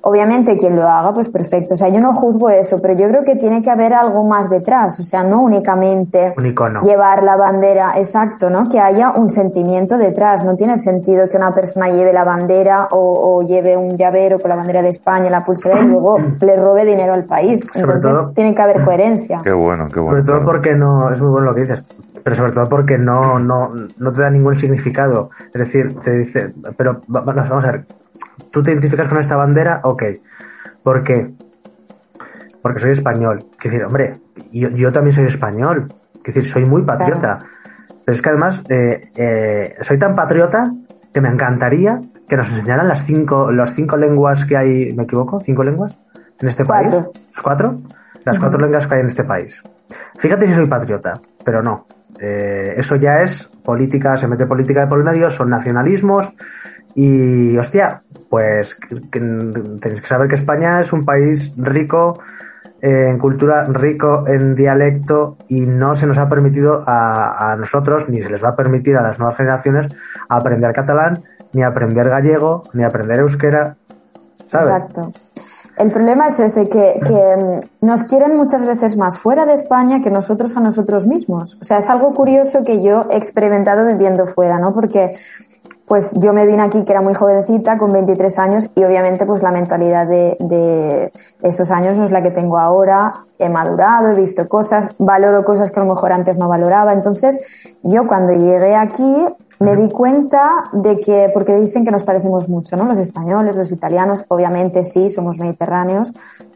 Obviamente 0.07 0.59
quien 0.59 0.77
lo 0.77 0.87
haga, 0.87 1.13
pues 1.15 1.31
perfecto. 1.31 1.73
O 1.75 1.77
sea, 1.79 1.89
yo 1.89 1.99
no 1.99 2.13
juzgo 2.13 2.51
eso, 2.51 2.79
pero 2.83 2.93
yo 2.95 3.09
creo 3.09 3.25
que 3.25 3.37
tiene 3.37 3.63
que 3.63 3.71
haber 3.71 3.95
algo 3.95 4.23
más 4.25 4.51
detrás. 4.51 5.01
O 5.01 5.03
sea, 5.03 5.23
no 5.25 5.41
únicamente 5.43 6.35
Un 6.37 6.45
icono. 6.45 6.83
llevar 6.83 7.23
la 7.23 7.37
bandera, 7.37 7.95
exacto, 7.97 8.51
¿no? 8.51 8.69
Que 8.69 8.81
haya 8.81 9.13
un 9.13 9.31
sentimiento 9.31 9.97
detrás. 9.97 10.45
No 10.45 10.57
tiene 10.57 10.77
sentido 10.77 11.27
que 11.31 11.39
una 11.39 11.55
persona 11.55 11.89
lleve 11.89 12.13
la 12.13 12.23
bandera 12.25 12.89
o, 12.91 12.99
o 13.39 13.43
lleve 13.47 13.79
un 13.79 13.97
llavero 13.97 14.39
con 14.39 14.51
la 14.51 14.57
bandera 14.57 14.83
de 14.83 14.91
España, 14.91 15.31
la 15.31 15.43
pulsera 15.43 15.81
y 15.81 15.87
luego 15.87 16.19
le 16.43 16.57
robe 16.57 16.85
dinero 16.85 17.15
al 17.15 17.25
país. 17.25 17.67
Sobre 17.73 17.95
Entonces 17.95 18.13
todo- 18.21 18.31
tiene 18.33 18.55
que 18.55 18.61
haber 18.61 18.85
coherencia. 18.85 19.41
qué 19.43 19.53
bueno, 19.53 19.87
qué 19.89 20.01
bueno. 20.01 20.21
Sobre 20.21 20.25
todo 20.39 20.45
porque 20.45 20.75
no, 20.75 21.11
es 21.11 21.23
muy 21.23 21.31
bueno 21.31 21.47
lo 21.47 21.55
que 21.55 21.63
dices, 21.63 21.87
pero 22.25 22.35
sobre 22.35 22.53
todo 22.53 22.69
porque 22.69 22.99
no, 22.99 23.39
no, 23.39 23.73
no 23.97 24.13
te 24.13 24.23
da 24.23 24.31
ningún 24.31 24.57
significado. 24.57 25.31
Es 25.47 25.53
decir, 25.61 25.95
te 26.03 26.11
dice, 26.17 26.53
pero 26.77 27.03
va- 27.15 27.21
vamos 27.21 27.49
vamos 27.49 27.65
a 27.67 27.73
ver, 27.73 27.87
¿tú 28.51 28.63
te 28.63 28.73
identificas 28.73 29.09
con 29.09 29.19
esta 29.19 29.37
bandera? 29.37 29.81
Ok. 29.85 30.03
¿Por 30.83 31.05
qué? 31.05 31.33
Porque 32.63 32.81
soy 32.81 32.91
español. 32.93 33.47
Es 33.59 33.65
decir, 33.71 33.85
hombre, 33.85 34.21
yo, 34.53 34.71
yo 34.71 34.91
también 34.91 35.13
soy 35.13 35.27
español. 35.27 35.87
Es 36.17 36.23
decir, 36.35 36.45
soy 36.47 36.65
muy 36.65 36.83
patriota. 36.83 37.45
Pero 38.05 38.15
es 38.15 38.23
que 38.23 38.29
además 38.31 38.65
eh, 38.69 39.11
eh, 39.17 39.75
soy 39.83 39.99
tan 39.99 40.15
patriota 40.15 40.73
que 41.13 41.21
me 41.21 41.29
encantaría 41.29 42.01
que 42.29 42.37
nos 42.39 42.51
enseñaran 42.53 42.89
las 42.89 43.05
cinco, 43.05 43.53
las 43.53 43.75
cinco 43.75 43.97
lenguas 43.99 44.47
que 44.47 44.57
hay, 44.57 44.95
¿me 44.95 45.03
equivoco? 45.05 45.39
¿Cinco 45.41 45.63
lenguas? 45.63 45.99
En 46.41 46.49
este 46.49 46.65
Cuatro. 46.65 47.13
país. 47.13 47.27
¿Las 47.35 47.43
cuatro? 47.43 47.81
Las 48.25 48.39
cuatro 48.39 48.61
lenguas 48.61 48.87
que 48.87 48.95
hay 48.95 49.01
en 49.01 49.07
este 49.07 49.25
país. 49.25 49.63
Fíjate 50.17 50.47
si 50.47 50.55
soy 50.55 50.67
patriota, 50.67 51.21
pero 51.45 51.63
no. 51.63 51.87
Eh, 52.21 52.75
eso 52.77 52.97
ya 52.97 53.23
es 53.23 53.53
política, 53.65 54.17
se 54.17 54.29
mete 54.29 54.47
política 54.47 54.81
de 54.83 54.87
por 54.87 55.03
medio, 55.03 55.31
son 55.31 55.51
nacionalismos 55.51 56.35
y, 56.95 57.57
hostia, 57.57 58.03
pues 58.31 58.77
que- 58.77 59.21
tenéis 59.81 60.01
que 60.01 60.07
saber 60.07 60.29
que 60.29 60.37
España 60.37 60.81
es 60.81 60.93
un 60.93 61.05
país 61.05 61.55
rico 61.57 62.21
en 62.81 63.19
cultura, 63.19 63.65
rico 63.65 64.25
en 64.29 64.55
dialecto 64.55 65.39
y 65.49 65.61
no 65.67 65.97
se 65.97 66.07
nos 66.07 66.19
ha 66.19 66.29
permitido 66.29 66.83
a, 66.87 67.53
a 67.53 67.57
nosotros, 67.57 68.09
ni 68.11 68.21
se 68.21 68.31
les 68.31 68.45
va 68.45 68.51
a 68.51 68.57
permitir 68.57 68.97
a 68.97 69.03
las 69.03 69.19
nuevas 69.19 69.37
generaciones 69.37 69.89
aprender 70.29 70.73
catalán, 70.73 71.19
ni 71.53 71.63
aprender 71.63 72.09
gallego, 72.11 72.65
ni 72.75 72.85
aprender 72.85 73.21
euskera, 73.21 73.77
¿sabes? 74.47 74.69
Exacto. 74.69 75.13
El 75.77 75.91
problema 75.91 76.29
es 76.29 76.39
ese, 76.39 76.69
que, 76.69 77.01
mm, 77.05 77.87
nos 77.87 78.05
quieren 78.05 78.37
muchas 78.37 78.65
veces 78.65 78.97
más 78.97 79.19
fuera 79.19 79.45
de 79.45 79.55
España 79.55 80.01
que 80.01 80.11
nosotros 80.11 80.57
a 80.57 80.61
nosotros 80.61 81.07
mismos. 81.07 81.59
O 81.61 81.65
sea, 81.65 81.79
es 81.79 81.91
algo 81.91 82.15
curioso 82.15 82.65
que 82.65 82.83
yo 82.83 83.07
he 83.11 83.17
experimentado 83.17 83.87
viviendo 83.87 84.27
fuera, 84.27 84.59
¿no? 84.59 84.73
Porque 84.73 85.13
pues 85.87 86.15
yo 86.19 86.33
me 86.33 86.47
vine 86.47 86.63
aquí 86.63 86.83
que 86.83 86.93
era 86.93 87.03
muy 87.03 87.13
jovencita, 87.13 87.77
con 87.77 87.93
23 87.93 88.39
años, 88.39 88.71
y 88.75 88.85
obviamente 88.85 89.27
pues 89.27 89.43
la 89.43 89.51
mentalidad 89.51 90.07
de, 90.07 90.35
de 90.41 91.13
esos 91.43 91.71
años 91.71 91.99
no 91.99 92.07
es 92.07 92.11
la 92.11 92.23
que 92.23 92.31
tengo 92.31 92.59
ahora. 92.59 93.13
He 93.39 93.51
madurado, 93.51 94.09
he 94.09 94.15
visto 94.15 94.49
cosas, 94.49 94.95
valoro 94.99 95.45
cosas 95.45 95.71
que 95.71 95.81
a 95.81 95.83
lo 95.83 95.91
mejor 95.91 96.13
antes 96.13 96.39
no 96.39 96.49
valoraba. 96.49 96.93
Entonces, 96.93 97.39
yo 97.83 98.07
cuando 98.07 98.33
llegué 98.33 98.77
aquí 98.77 99.27
me 99.61 99.77
di 99.77 99.89
cuenta 99.89 100.65
de 100.73 100.99
que, 100.99 101.31
porque 101.33 101.57
dicen 101.57 101.85
que 101.85 101.91
nos 101.91 102.05
parecemos 102.05 102.49
mucho, 102.49 102.77
¿no? 102.77 102.87
Los 102.87 102.99
españoles, 102.99 103.57
los 103.57 103.73
italianos, 103.73 104.25
obviamente 104.29 104.85
sí, 104.85 105.11
somos 105.11 105.39
mediterráneos, 105.39 106.13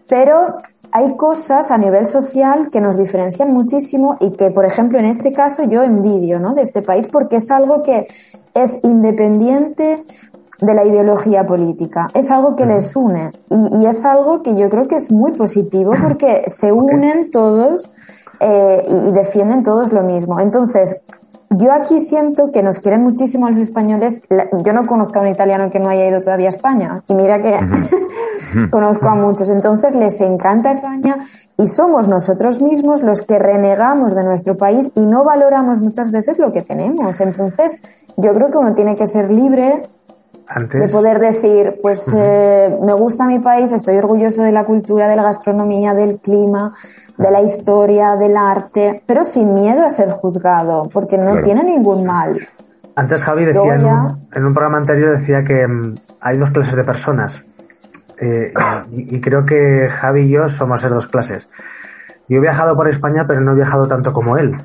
pero 0.09 0.57
hay 0.91 1.17
cosas 1.17 1.71
a 1.71 1.79
nivel 1.79 2.07
social 2.07 2.71
que 2.71 2.81
nos 2.81 2.97
diferencian 2.97 3.53
muchísimo 3.53 4.17
y 4.21 4.31
que, 4.31 4.51
por 4.51 4.65
ejemplo, 4.65 4.99
en 4.99 5.05
este 5.05 5.33
caso 5.33 5.65
yo 5.65 5.83
envidio, 5.83 6.39
¿no? 6.41 6.55
De 6.55 6.63
este 6.63 6.83
país 6.83 7.09
porque 7.09 7.37
es 7.37 7.51
algo 7.51 7.83
que 7.83 8.07
es 8.55 8.81
independiente 8.83 10.05
de 10.61 10.75
la 10.75 10.85
ideología 10.85 11.47
política. 11.47 12.09
Es 12.15 12.31
algo 12.31 12.57
que 12.57 12.67
les 12.67 12.97
une 12.97 13.31
y, 13.51 13.83
y 13.83 13.87
es 13.87 14.05
algo 14.05 14.43
que 14.43 14.57
yo 14.57 14.69
creo 14.69 14.89
que 14.89 14.97
es 14.97 15.13
muy 15.13 15.33
positivo 15.33 15.93
porque 16.03 16.43
se 16.47 16.73
unen 16.73 17.31
todos 17.31 17.95
eh, 18.41 18.85
y, 18.89 19.09
y 19.09 19.13
defienden 19.13 19.63
todos 19.63 19.93
lo 19.93 20.03
mismo. 20.03 20.41
Entonces, 20.41 21.05
yo 21.51 21.73
aquí 21.73 21.99
siento 21.99 22.51
que 22.53 22.63
nos 22.63 22.79
quieren 22.79 23.03
muchísimo 23.03 23.47
a 23.47 23.51
los 23.51 23.61
españoles. 23.61 24.23
Yo 24.65 24.73
no 24.73 24.87
conozco 24.87 25.19
a 25.19 25.23
un 25.23 25.29
italiano 25.29 25.71
que 25.71 25.79
no 25.79 25.89
haya 25.89 26.07
ido 26.07 26.21
todavía 26.21 26.49
a 26.49 26.51
España. 26.51 27.03
Y 27.09 27.15
mira 27.15 27.43
que 27.43 27.59
conozco 28.71 29.09
a 29.09 29.15
muchos. 29.15 29.49
Entonces 29.49 29.95
les 29.95 30.21
encanta 30.21 30.71
España 30.71 31.19
y 31.57 31.67
somos 31.67 32.09
nosotros 32.09 32.61
mismos 32.61 33.03
los 33.03 33.23
que 33.23 33.39
renegamos 33.39 34.15
de 34.15 34.25
nuestro 34.25 34.57
país 34.57 34.93
y 34.95 35.01
no 35.01 35.25
valoramos 35.25 35.81
muchas 35.81 36.11
veces 36.11 36.39
lo 36.39 36.53
que 36.53 36.63
tenemos. 36.63 37.19
Entonces 37.21 37.81
yo 38.17 38.35
creo 38.35 38.51
que 38.51 38.59
uno 38.59 38.75
tiene 38.75 38.95
que 38.95 39.07
ser 39.07 39.31
libre 39.31 39.81
Antes, 40.49 40.81
de 40.81 40.89
poder 40.89 41.19
decir, 41.19 41.79
pues 41.81 42.09
eh, 42.15 42.79
me 42.83 42.93
gusta 42.93 43.27
mi 43.27 43.39
país, 43.39 43.73
estoy 43.73 43.97
orgulloso 43.97 44.43
de 44.43 44.53
la 44.53 44.65
cultura, 44.65 45.09
de 45.09 45.17
la 45.17 45.23
gastronomía, 45.23 45.95
del 45.95 46.19
clima, 46.19 46.75
de 47.19 47.31
la 47.31 47.43
historia, 47.43 48.17
del 48.17 48.37
arte, 48.37 49.03
pero 49.07 49.25
sin 49.25 49.53
miedo 49.55 49.85
a 49.85 49.91
ser 49.91 50.11
juzgado, 50.11 50.89
porque 50.93 51.19
no 51.19 51.27
Claro. 51.27 51.43
tiene 51.43 51.65
ningún 51.65 52.07
mal. 52.07 52.39
antes 52.97 53.23
Javi 53.25 53.45
decía 53.45 53.75
en 53.75 53.85
un, 53.85 54.29
en 54.33 54.45
un 54.45 54.55
programa 54.55 54.79
anterior 54.79 55.11
decía 55.11 55.43
que 55.45 55.67
mm, 55.67 55.97
hay 56.21 56.37
dos 56.39 56.51
clases 56.51 56.77
de 56.77 56.85
personas. 56.85 57.45
Eh, 58.21 58.53
y, 58.93 59.17
y 59.17 59.21
creo 59.21 59.45
que 59.45 59.89
Javi 59.91 60.23
y 60.23 60.31
yo 60.31 60.49
somos 60.49 60.81
esas 60.81 60.93
dos 60.93 61.07
clases. 61.07 61.49
Yo 62.29 62.39
he 62.39 62.41
viajado 62.41 62.77
por 62.77 62.89
España, 62.89 63.25
pero 63.27 63.41
no 63.41 63.53
he 63.53 63.55
viajado 63.55 63.87
tanto 63.87 64.13
como 64.13 64.37
él. 64.37 64.57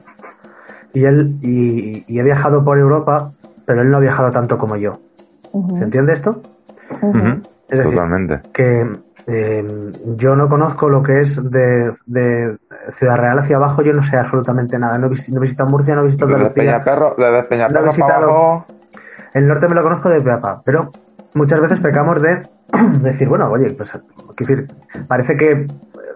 Y 0.94 1.06
él 1.06 1.38
y, 1.42 2.04
y 2.08 2.20
he 2.20 2.24
viajado 2.24 2.64
por 2.66 2.78
Europa, 2.80 3.32
pero 3.66 3.82
él 3.84 3.90
no 3.90 3.98
ha 3.98 4.00
viajado 4.00 4.32
tanto 4.32 4.58
como 4.58 4.76
yo. 4.78 5.00
¿Se 5.74 5.84
entiende 5.84 6.14
esto? 6.14 6.42
Es 7.74 7.80
decir, 7.80 7.94
Totalmente. 7.96 8.42
que 8.54 9.00
eh, 9.28 9.92
yo 10.18 10.36
no 10.36 10.48
conozco 10.50 10.90
lo 10.90 11.02
que 11.02 11.22
es 11.22 11.50
de, 11.50 11.92
de 12.06 12.58
Ciudad 12.90 13.18
Real 13.18 13.40
hacia 13.40 13.56
abajo, 13.56 13.82
yo 13.82 13.94
no 13.94 14.04
sé 14.04 14.18
absolutamente 14.18 14.78
nada. 14.78 14.98
No 14.98 15.08
he, 15.08 15.10
no 15.10 15.38
he 15.38 15.40
visitado 15.40 15.70
Murcia, 15.70 15.96
no 15.96 16.02
he 16.02 16.06
visitado 16.06 16.28
Desde 16.32 16.44
Andalucía. 16.46 16.64
Peñaperro, 16.84 17.16
desde 17.18 17.32
No 17.32 17.38
he 17.40 17.44
Peñaperro 17.44 17.74
para 17.80 17.88
visitado- 17.92 18.30
abajo. 18.30 18.68
El 19.34 19.48
norte 19.48 19.68
me 19.68 19.76
lo 19.76 19.84
conozco 19.84 20.10
de 20.10 20.22
Peapa, 20.22 20.62
pero 20.64 20.92
muchas 21.34 21.60
veces 21.60 21.80
pecamos 21.80 22.22
de 22.22 22.48
decir, 23.02 23.28
bueno, 23.28 23.50
oye, 23.50 23.72
pues 23.72 23.98
decir, 24.38 24.68
parece 25.08 25.36
que 25.36 25.66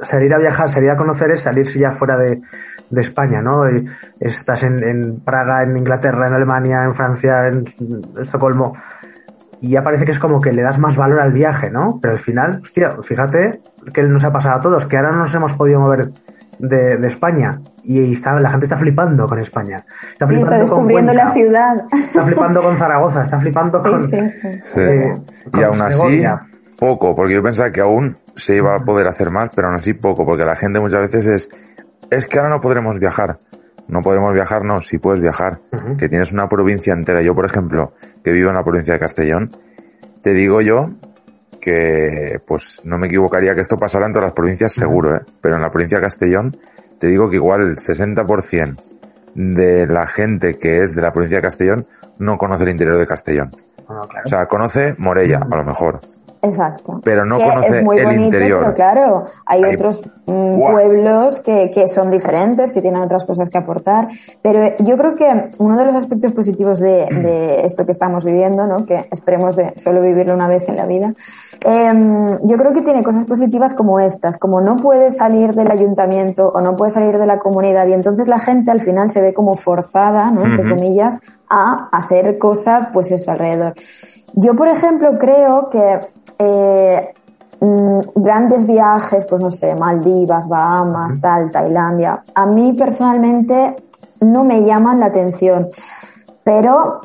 salir 0.01 0.31
a 0.33 0.37
viajar, 0.37 0.69
salir 0.69 0.91
a 0.91 0.95
conocer 0.95 1.31
es 1.31 1.41
salirse 1.41 1.79
ya 1.79 1.91
fuera 1.91 2.17
de, 2.17 2.39
de 2.91 3.01
España, 3.01 3.41
¿no? 3.41 3.63
Estás 4.19 4.61
en, 4.63 4.83
en 4.83 5.19
Praga, 5.21 5.63
en 5.63 5.75
Inglaterra, 5.77 6.27
en 6.27 6.33
Alemania, 6.35 6.83
en 6.83 6.93
Francia, 6.93 7.47
en 7.47 7.63
Estocolmo, 8.19 8.75
y 9.61 9.69
ya 9.71 9.83
parece 9.83 10.05
que 10.05 10.11
es 10.11 10.19
como 10.19 10.39
que 10.41 10.53
le 10.53 10.61
das 10.61 10.79
más 10.79 10.97
valor 10.97 11.19
al 11.19 11.33
viaje, 11.33 11.69
¿no? 11.69 11.99
Pero 12.01 12.13
al 12.13 12.19
final, 12.19 12.59
hostia, 12.61 12.95
fíjate 13.01 13.61
que 13.93 14.03
nos 14.03 14.23
ha 14.23 14.31
pasado 14.31 14.57
a 14.57 14.61
todos, 14.61 14.85
que 14.85 14.97
ahora 14.97 15.11
no 15.11 15.19
nos 15.19 15.33
hemos 15.35 15.53
podido 15.53 15.79
mover 15.79 16.11
de, 16.59 16.97
de 16.97 17.07
España 17.07 17.61
y 17.83 18.11
está, 18.11 18.39
la 18.39 18.49
gente 18.49 18.65
está 18.65 18.77
flipando 18.77 19.27
con 19.27 19.39
España. 19.39 19.83
Está 20.11 20.25
Y 20.25 20.29
flipando 20.29 20.37
está 20.37 20.49
con 20.49 20.59
descubriendo 20.87 21.11
Cuenca. 21.13 21.25
la 21.25 21.31
ciudad. 21.31 21.75
Está 21.91 22.25
flipando 22.25 22.61
con 22.63 22.77
Zaragoza, 22.77 23.21
está 23.21 23.39
flipando 23.39 23.79
Sí, 23.83 23.89
con. 23.89 23.99
sí, 23.99 24.29
sí. 24.29 24.59
Sí. 24.63 24.79
eh, 24.81 25.13
y 25.47 25.49
con 25.51 25.63
aún 25.63 25.81
así, 25.81 26.23
poco, 26.79 27.15
porque 27.15 27.33
yo 27.33 27.43
pensaba 27.43 27.71
que 27.71 27.81
aún 27.81 28.17
se 28.35 28.55
iba 28.57 28.75
a 28.75 28.79
poder 28.83 29.07
hacer 29.07 29.29
más, 29.31 29.49
pero 29.55 29.67
aún 29.69 29.77
así 29.77 29.93
poco, 29.93 30.25
porque 30.25 30.45
la 30.45 30.55
gente 30.55 30.79
muchas 30.79 31.01
veces 31.01 31.25
es, 31.25 31.49
es 32.11 32.27
que 32.27 32.37
ahora 32.37 32.49
no 32.51 32.61
podremos 32.61 32.97
viajar. 32.99 33.39
No 33.88 34.01
podremos 34.01 34.34
viajar, 34.34 34.63
no, 34.63 34.82
sí 34.82 34.98
puedes 34.98 35.22
viajar. 35.22 35.62
Que 35.98 36.10
tienes 36.10 36.32
una 36.32 36.50
provincia 36.50 36.94
entera. 36.94 37.22
Yo, 37.22 37.34
por 37.34 37.46
ejemplo, 37.46 37.94
que 38.24 38.32
vivo 38.32 38.50
en 38.50 38.56
la 38.56 38.63
provincia 38.63 38.94
de 38.94 39.00
Castellón, 39.00 39.56
te 40.22 40.34
digo 40.34 40.62
yo 40.62 40.89
que, 41.62 42.41
pues, 42.46 42.82
no 42.84 42.98
me 42.98 43.08
equivocaría 43.08 43.56
que 43.56 43.62
esto 43.62 43.77
pasara 43.77 44.06
en 44.06 44.13
todas 44.13 44.27
las 44.27 44.34
provincias, 44.34 44.74
seguro, 44.74 45.15
¿eh? 45.15 45.22
Pero 45.41 45.56
en 45.56 45.62
la 45.62 45.72
provincia 45.72 45.98
de 46.00 46.03
Castellón, 46.03 46.58
te 47.00 47.08
digo 47.08 47.29
que 47.29 47.38
igual 47.38 47.62
el 47.62 47.77
60% 47.77 48.75
de 49.36 49.86
la 49.88 50.08
gente 50.08 50.58
que 50.58 50.79
es 50.79 50.96
de 50.96 51.01
la 51.01 51.13
provincia 51.13 51.38
de 51.38 51.44
Castellón 51.44 51.88
no 52.17 52.38
conoce 52.38 52.63
el 52.63 52.72
interior 52.72 52.98
de 52.98 53.06
Castellón. 53.06 53.51
Bueno, 53.88 54.08
claro. 54.08 54.24
O 54.25 54.29
sea, 54.29 54.46
conoce 54.48 54.96
Morella, 54.98 55.39
a 55.50 55.56
lo 55.58 55.63
mejor. 55.63 56.00
Exacto. 56.41 57.01
Pero 57.03 57.25
no 57.25 57.38
Que 57.38 57.46
conoce 57.46 57.79
es 57.79 57.84
muy 57.84 57.98
el 57.98 58.06
bonito, 58.06 58.24
interior. 58.25 58.60
Pero 58.62 58.74
claro, 58.74 59.24
hay, 59.46 59.63
Hay- 59.63 59.75
otros 59.75 60.03
mm, 60.25 60.60
pueblos 60.60 61.39
que, 61.39 61.72
que 61.72 61.88
son 61.88 62.12
diferentes, 62.12 62.72
que 62.72 62.82
tienen 62.82 63.01
otras 63.01 63.25
cosas 63.25 63.50
que 63.50 63.58
aportar. 63.58 64.08
Pero 64.41 64.75
yo 64.79 64.98
creo 64.98 65.15
que 65.15 65.50
uno 65.60 65.77
de 65.77 65.86
los 65.86 65.96
aspectos 65.96 66.34
positivos 66.34 66.79
de, 66.79 67.06
de 67.06 67.65
esto 67.65 67.86
que 67.86 67.91
estamos 67.91 68.25
viviendo, 68.25 68.65
¿no? 68.67 68.86
que 68.86 69.08
esperemos 69.12 69.56
de 69.56 69.74
solo 69.77 70.01
vivirlo 70.01 70.34
una 70.34 70.48
vez 70.48 70.67
en 70.70 70.75
la 70.75 70.86
vida, 70.86 71.13
em, 71.65 72.29
yo 72.44 72.58
creo 72.58 72.74
que 72.74 72.82
tiene 72.82 73.03
cosas 73.03 73.25
positivas 73.25 73.74
como 73.74 74.00
estas, 74.00 74.38
como 74.38 74.62
no 74.62 74.75
puede 74.75 75.12
salir 75.12 75.53
del 75.56 75.72
ayuntamiento 75.72 76.48
o 76.53 76.62
no 76.62 76.75
puede 76.75 76.91
salir 76.91 77.17
de 77.17 77.25
la 77.25 77.39
comunidad 77.39 77.88
y 77.88 77.94
entonces 77.94 78.27
la 78.27 78.39
gente 78.39 78.72
al 78.72 78.79
final 78.79 79.10
se 79.10 79.22
ve 79.22 79.34
como 79.34 79.56
forzada, 79.56 80.32
¿no? 80.32 80.46
entre 80.46 80.70
comillas, 80.70 81.20
a 81.50 81.89
hacer 81.91 82.38
cosas 82.38 82.89
pues 82.94 83.12
eso 83.12 83.32
alrededor. 83.32 83.74
Yo, 84.34 84.56
por 84.56 84.67
ejemplo, 84.67 85.17
creo 85.17 85.70
que 85.70 86.00
eh, 86.39 87.13
mm, 87.60 88.00
grandes 88.15 88.65
viajes, 88.65 89.25
pues 89.25 89.41
no 89.41 89.51
sé, 89.51 89.75
Maldivas, 89.75 90.48
Bahamas, 90.48 91.20
tal, 91.20 91.51
Tailandia, 91.51 92.24
a 92.34 92.46
mí 92.46 92.74
personalmente 92.74 93.75
no 94.22 94.44
me 94.44 94.63
llaman 94.63 95.00
la 95.00 95.08
atención. 95.08 95.70
Pero 96.48 97.01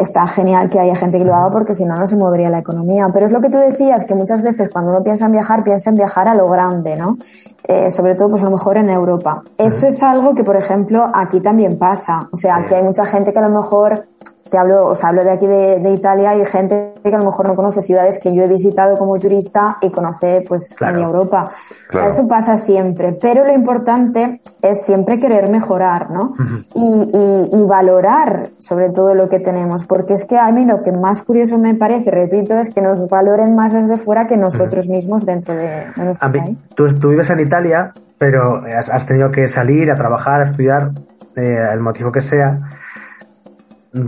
está 0.00 0.26
genial 0.26 0.68
que 0.68 0.80
haya 0.80 0.96
gente 0.96 1.16
que 1.16 1.24
lo 1.24 1.32
haga 1.32 1.48
porque 1.52 1.74
si 1.74 1.84
no, 1.84 1.94
no 1.94 2.08
se 2.08 2.16
movería 2.16 2.50
la 2.50 2.58
economía. 2.58 3.08
Pero 3.12 3.24
es 3.24 3.30
lo 3.30 3.40
que 3.40 3.48
tú 3.48 3.56
decías, 3.56 4.04
que 4.04 4.16
muchas 4.16 4.42
veces 4.42 4.68
cuando 4.68 4.90
uno 4.90 5.04
piensa 5.04 5.26
en 5.26 5.32
viajar, 5.32 5.62
piensa 5.62 5.90
en 5.90 5.96
viajar 5.96 6.26
a 6.26 6.34
lo 6.34 6.50
grande, 6.50 6.96
¿no? 6.96 7.16
Eh, 7.62 7.88
sobre 7.92 8.16
todo, 8.16 8.30
pues 8.30 8.42
a 8.42 8.46
lo 8.46 8.50
mejor 8.50 8.78
en 8.78 8.90
Europa. 8.90 9.44
Eso 9.56 9.86
es 9.86 10.02
algo 10.02 10.34
que, 10.34 10.42
por 10.42 10.56
ejemplo, 10.56 11.08
aquí 11.14 11.38
también 11.38 11.78
pasa. 11.78 12.28
O 12.32 12.36
sea, 12.36 12.56
aquí 12.56 12.74
hay 12.74 12.82
mucha 12.82 13.06
gente 13.06 13.32
que 13.32 13.38
a 13.38 13.48
lo 13.48 13.50
mejor 13.50 14.06
te 14.50 14.58
hablo, 14.58 14.86
o 14.88 14.94
sea, 14.94 15.10
hablo 15.10 15.22
de 15.24 15.30
aquí 15.30 15.46
de, 15.46 15.78
de 15.78 15.90
Italia 15.92 16.34
y 16.36 16.44
gente 16.44 16.94
que 17.02 17.14
a 17.14 17.18
lo 17.18 17.24
mejor 17.26 17.46
no 17.48 17.54
conoce 17.54 17.80
ciudades 17.82 18.18
que 18.18 18.34
yo 18.34 18.42
he 18.42 18.48
visitado 18.48 18.98
como 18.98 19.16
turista 19.18 19.78
y 19.80 19.90
conoce 19.90 20.42
pues 20.48 20.74
Claro. 20.76 20.94
media 20.94 21.06
Europa. 21.06 21.48
O 21.48 21.50
sea, 21.52 21.88
Claro. 21.88 22.08
eso 22.10 22.28
pasa 22.28 22.56
siempre, 22.56 23.16
pero 23.20 23.44
lo 23.44 23.52
importante 23.54 24.40
es 24.62 24.84
siempre 24.84 25.18
querer 25.18 25.48
mejorar, 25.50 26.10
¿no? 26.10 26.34
y, 26.74 27.10
y- 27.14 27.50
y 27.60 27.64
valorar 27.64 28.44
sobre 28.60 28.90
todo 28.90 29.14
lo 29.14 29.28
que 29.28 29.38
tenemos, 29.40 29.86
porque 29.86 30.14
es 30.14 30.24
que 30.26 30.36
a 30.38 30.50
mí 30.52 30.64
lo 30.64 30.82
que 30.82 30.92
más 30.92 31.22
curioso 31.22 31.56
me 31.58 31.74
parece, 31.74 32.10
repito, 32.10 32.54
es 32.58 32.70
que 32.72 32.80
nos 32.82 33.08
valoren 33.08 33.54
más 33.54 33.72
desde 33.72 33.96
fuera 33.96 34.26
que 34.26 34.36
nosotros 34.36 34.88
mismos 34.88 35.24
dentro 35.26 35.54
de, 35.54 35.68
de 35.96 36.04
nuestro 36.04 36.26
A 36.26 36.30
mí- 36.30 36.40
país. 36.40 36.58
tú, 36.74 36.86
tú 36.98 37.08
vives 37.10 37.30
en 37.30 37.40
Italia, 37.40 37.92
pero 38.18 38.62
has, 38.76 38.90
has 38.90 39.06
tenido 39.06 39.30
que 39.30 39.48
salir 39.48 39.90
a 39.90 39.96
trabajar, 39.96 40.40
a 40.40 40.44
estudiar, 40.44 40.90
eh, 41.36 41.58
el 41.72 41.80
motivo 41.80 42.10
que 42.12 42.20
sea. 42.20 42.58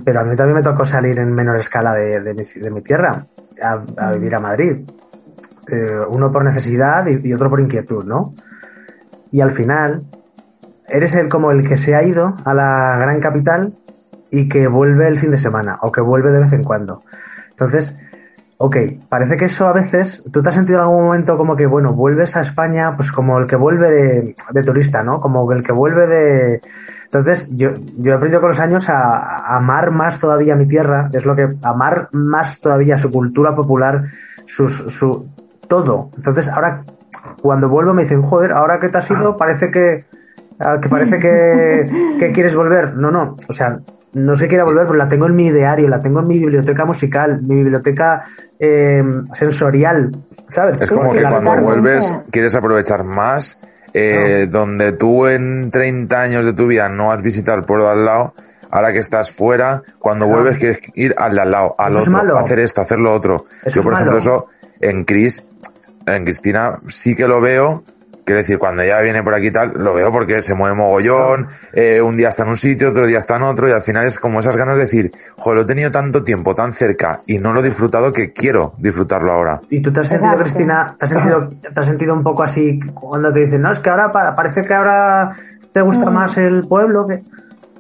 Pero 0.05 0.21
a 0.21 0.25
mí 0.25 0.37
también 0.37 0.57
me 0.57 0.63
tocó 0.63 0.85
salir 0.85 1.19
en 1.19 1.33
menor 1.33 1.57
escala 1.57 1.93
de, 1.95 2.21
de 2.21 2.35
mi, 2.35 2.43
de 2.45 2.71
mi 2.71 2.83
tierra, 2.83 3.25
a, 3.63 3.83
a 3.97 4.13
vivir 4.13 4.35
a 4.35 4.41
Madrid. 4.41 4.89
Eh, 5.69 5.99
uno 6.09 6.31
por 6.33 6.45
necesidad 6.45 7.07
y, 7.07 7.29
y 7.29 7.35
otro 7.35 7.51
por 7.51 7.61
inquietud, 7.61 8.05
¿no? 8.05 8.35
Y 9.31 9.41
al 9.41 9.51
final, 9.51 10.05
eres 10.89 11.15
el 11.15 11.29
como 11.29 11.51
el 11.51 11.67
que 11.67 11.77
se 11.77 11.95
ha 11.95 12.03
ido 12.03 12.35
a 12.45 12.55
la 12.55 12.97
gran 12.99 13.21
capital 13.21 13.75
y 14.31 14.49
que 14.49 14.67
vuelve 14.69 15.09
el 15.09 15.19
fin 15.19 15.31
de 15.31 15.39
semana 15.39 15.79
o 15.83 15.91
que 15.91 16.01
vuelve 16.01 16.31
de 16.31 16.41
vez 16.41 16.53
en 16.53 16.65
cuando. 16.65 17.03
Entonces, 17.51 17.97
Ok, 18.65 18.77
parece 19.09 19.37
que 19.37 19.47
eso 19.47 19.67
a 19.67 19.73
veces, 19.73 20.23
¿tú 20.33 20.41
te 20.41 20.49
has 20.49 20.55
sentido 20.55 20.79
en 20.79 20.85
algún 20.85 21.03
momento 21.07 21.37
como 21.37 21.57
que, 21.57 21.67
bueno, 21.67 21.95
vuelves 21.95 22.37
a 22.37 22.43
España, 22.43 22.95
pues 22.95 23.11
como 23.11 23.41
el 23.41 23.49
que 23.49 23.57
vuelve 23.57 23.91
de, 23.91 24.37
de 24.53 24.63
turista, 24.63 25.03
¿no? 25.03 25.21
Como 25.21 25.51
el 25.51 25.65
que 25.65 25.73
vuelve 25.73 26.07
de... 26.07 26.63
Entonces, 27.07 27.49
yo, 27.57 27.71
yo 27.97 28.13
he 28.13 28.15
aprendido 28.15 28.41
con 28.41 28.51
los 28.51 28.61
años 28.61 28.89
a, 28.89 29.19
a 29.19 29.57
amar 29.57 29.91
más 29.91 30.21
todavía 30.21 30.55
mi 30.55 30.69
tierra, 30.69 31.11
es 31.13 31.27
lo 31.27 31.35
que, 31.35 31.57
amar 31.65 32.09
más 32.13 32.61
todavía 32.61 32.99
su 32.99 33.11
cultura 33.11 33.53
popular, 33.53 34.05
sus, 34.47 34.77
su, 34.95 35.29
todo. 35.67 36.11
Entonces, 36.17 36.49
ahora, 36.49 36.85
cuando 37.41 37.69
vuelvo 37.69 37.95
me 37.95 38.05
dicen, 38.05 38.23
joder, 38.23 38.53
ahora 38.53 38.79
que 38.79 38.91
te 38.91 38.99
has 38.99 39.11
ido, 39.11 39.37
parece 39.37 39.73
que, 39.73 40.05
ah, 40.61 40.79
que 40.81 40.89
parece 40.89 41.19
que, 41.19 42.17
que 42.17 42.31
quieres 42.31 42.55
volver. 42.55 42.95
No, 42.95 43.11
no, 43.11 43.37
o 43.49 43.53
sea, 43.53 43.81
no 44.15 44.35
sé 44.37 44.49
quiera 44.49 44.65
volver, 44.65 44.87
pero 44.87 44.97
la 44.97 45.09
tengo 45.09 45.27
en 45.27 45.35
mi 45.35 45.47
ideario, 45.47 45.89
la 45.89 46.01
tengo 46.01 46.21
en 46.21 46.27
mi 46.27 46.39
biblioteca 46.39 46.85
musical, 46.85 47.41
mi 47.43 47.55
biblioteca 47.57 48.23
eh, 48.59 49.03
sensorial, 49.35 50.11
¿sabes? 50.51 50.81
Es 50.81 50.91
como 50.91 51.13
que 51.13 51.23
cuando 51.23 51.57
vuelves 51.63 52.13
quieres 52.31 52.55
aprovechar 52.55 53.05
más, 53.05 53.61
eh, 53.95 54.49
donde 54.51 54.93
tú 54.93 55.27
en 55.27 55.71
30 55.71 56.21
años 56.21 56.45
de 56.45 56.53
tu 56.53 56.67
vida 56.67 56.89
no 56.89 57.13
has 57.13 57.23
visitado 57.23 57.59
el 57.59 57.65
pueblo 57.65 57.87
de 57.87 57.93
al 57.93 58.05
lado, 58.05 58.35
ahora 58.71 58.93
que 58.93 58.99
estás 58.99 59.31
fuera, 59.31 59.83
cuando 59.99 60.27
vuelves 60.27 60.59
quieres 60.59 60.81
ir 60.95 61.15
al 61.19 61.35
de 61.35 61.43
al 61.43 61.51
lado, 61.51 61.75
al 61.79 61.93
Eso 61.93 62.01
es 62.01 62.09
otro, 62.09 62.19
malo. 62.19 62.39
hacer 62.39 62.59
esto, 62.59 62.81
hacer 62.81 62.99
lo 62.99 63.13
otro. 63.13 63.47
Eso 63.65 63.77
Yo, 63.77 63.81
es 63.81 63.85
por 63.85 63.95
ejemplo, 63.95 64.19
eso 64.19 64.49
en 64.81 65.05
Chris, 65.05 65.45
en 66.07 66.25
Cristina 66.25 66.81
sí 66.89 67.15
que 67.15 67.29
lo 67.29 67.41
veo. 67.41 67.85
Quiero 68.25 68.39
decir, 68.41 68.59
cuando 68.59 68.83
ella 68.83 69.01
viene 69.01 69.23
por 69.23 69.35
aquí 69.35 69.49
y 69.49 69.51
tal, 69.53 69.73
lo 69.75 69.95
veo 69.95 70.13
porque 70.13 70.43
se 70.43 70.55
mueve 70.55 70.77
mogollón, 70.77 71.49
eh, 71.73 72.01
un 72.01 72.17
día 72.17 72.29
está 72.29 72.45
en 72.45 72.51
un 72.51 72.57
sitio, 72.57 72.91
otro 72.91 73.05
día 73.07 73.19
está 73.19 73.37
en 73.37 73.43
otro, 73.43 73.69
y 73.69 73.73
al 73.73 73.83
final 73.83 74.07
es 74.07 74.21
como 74.21 74.39
esas 74.39 74.57
ganas 74.57 74.77
de 74.77 74.85
decir, 74.85 75.11
joder, 75.37 75.57
lo 75.57 75.63
he 75.63 75.67
tenido 75.67 75.91
tanto 75.91 76.23
tiempo 76.23 76.55
tan 76.55 76.73
cerca 76.73 77.21
y 77.27 77.39
no 77.39 77.53
lo 77.53 77.61
he 77.61 77.65
disfrutado 77.65 78.13
que 78.13 78.33
quiero 78.33 78.75
disfrutarlo 78.79 79.33
ahora. 79.33 79.61
¿Y 79.71 79.83
tú 79.83 79.93
te 79.93 80.01
has 80.01 80.09
sentido, 80.09 80.31
Exacto. 80.33 80.45
Cristina, 80.45 80.97
te 80.99 81.05
has 81.05 81.11
sentido, 81.11 81.49
te 81.75 81.81
has 81.81 81.87
sentido 81.87 82.15
un 82.15 82.23
poco 82.23 82.45
así 82.45 82.79
cuando 82.95 83.33
te 83.33 83.41
dicen, 83.41 83.61
no, 83.63 83.73
es 83.73 83.81
que 83.81 83.91
ahora 83.91 84.13
pa- 84.13 84.35
parece 84.37 84.65
que 84.65 84.73
ahora 84.75 85.31
te 85.73 85.81
gusta 85.83 86.09
Mm. 86.11 86.15
más 86.15 86.39
el 86.39 86.69
pueblo? 86.69 87.07
que 87.07 87.23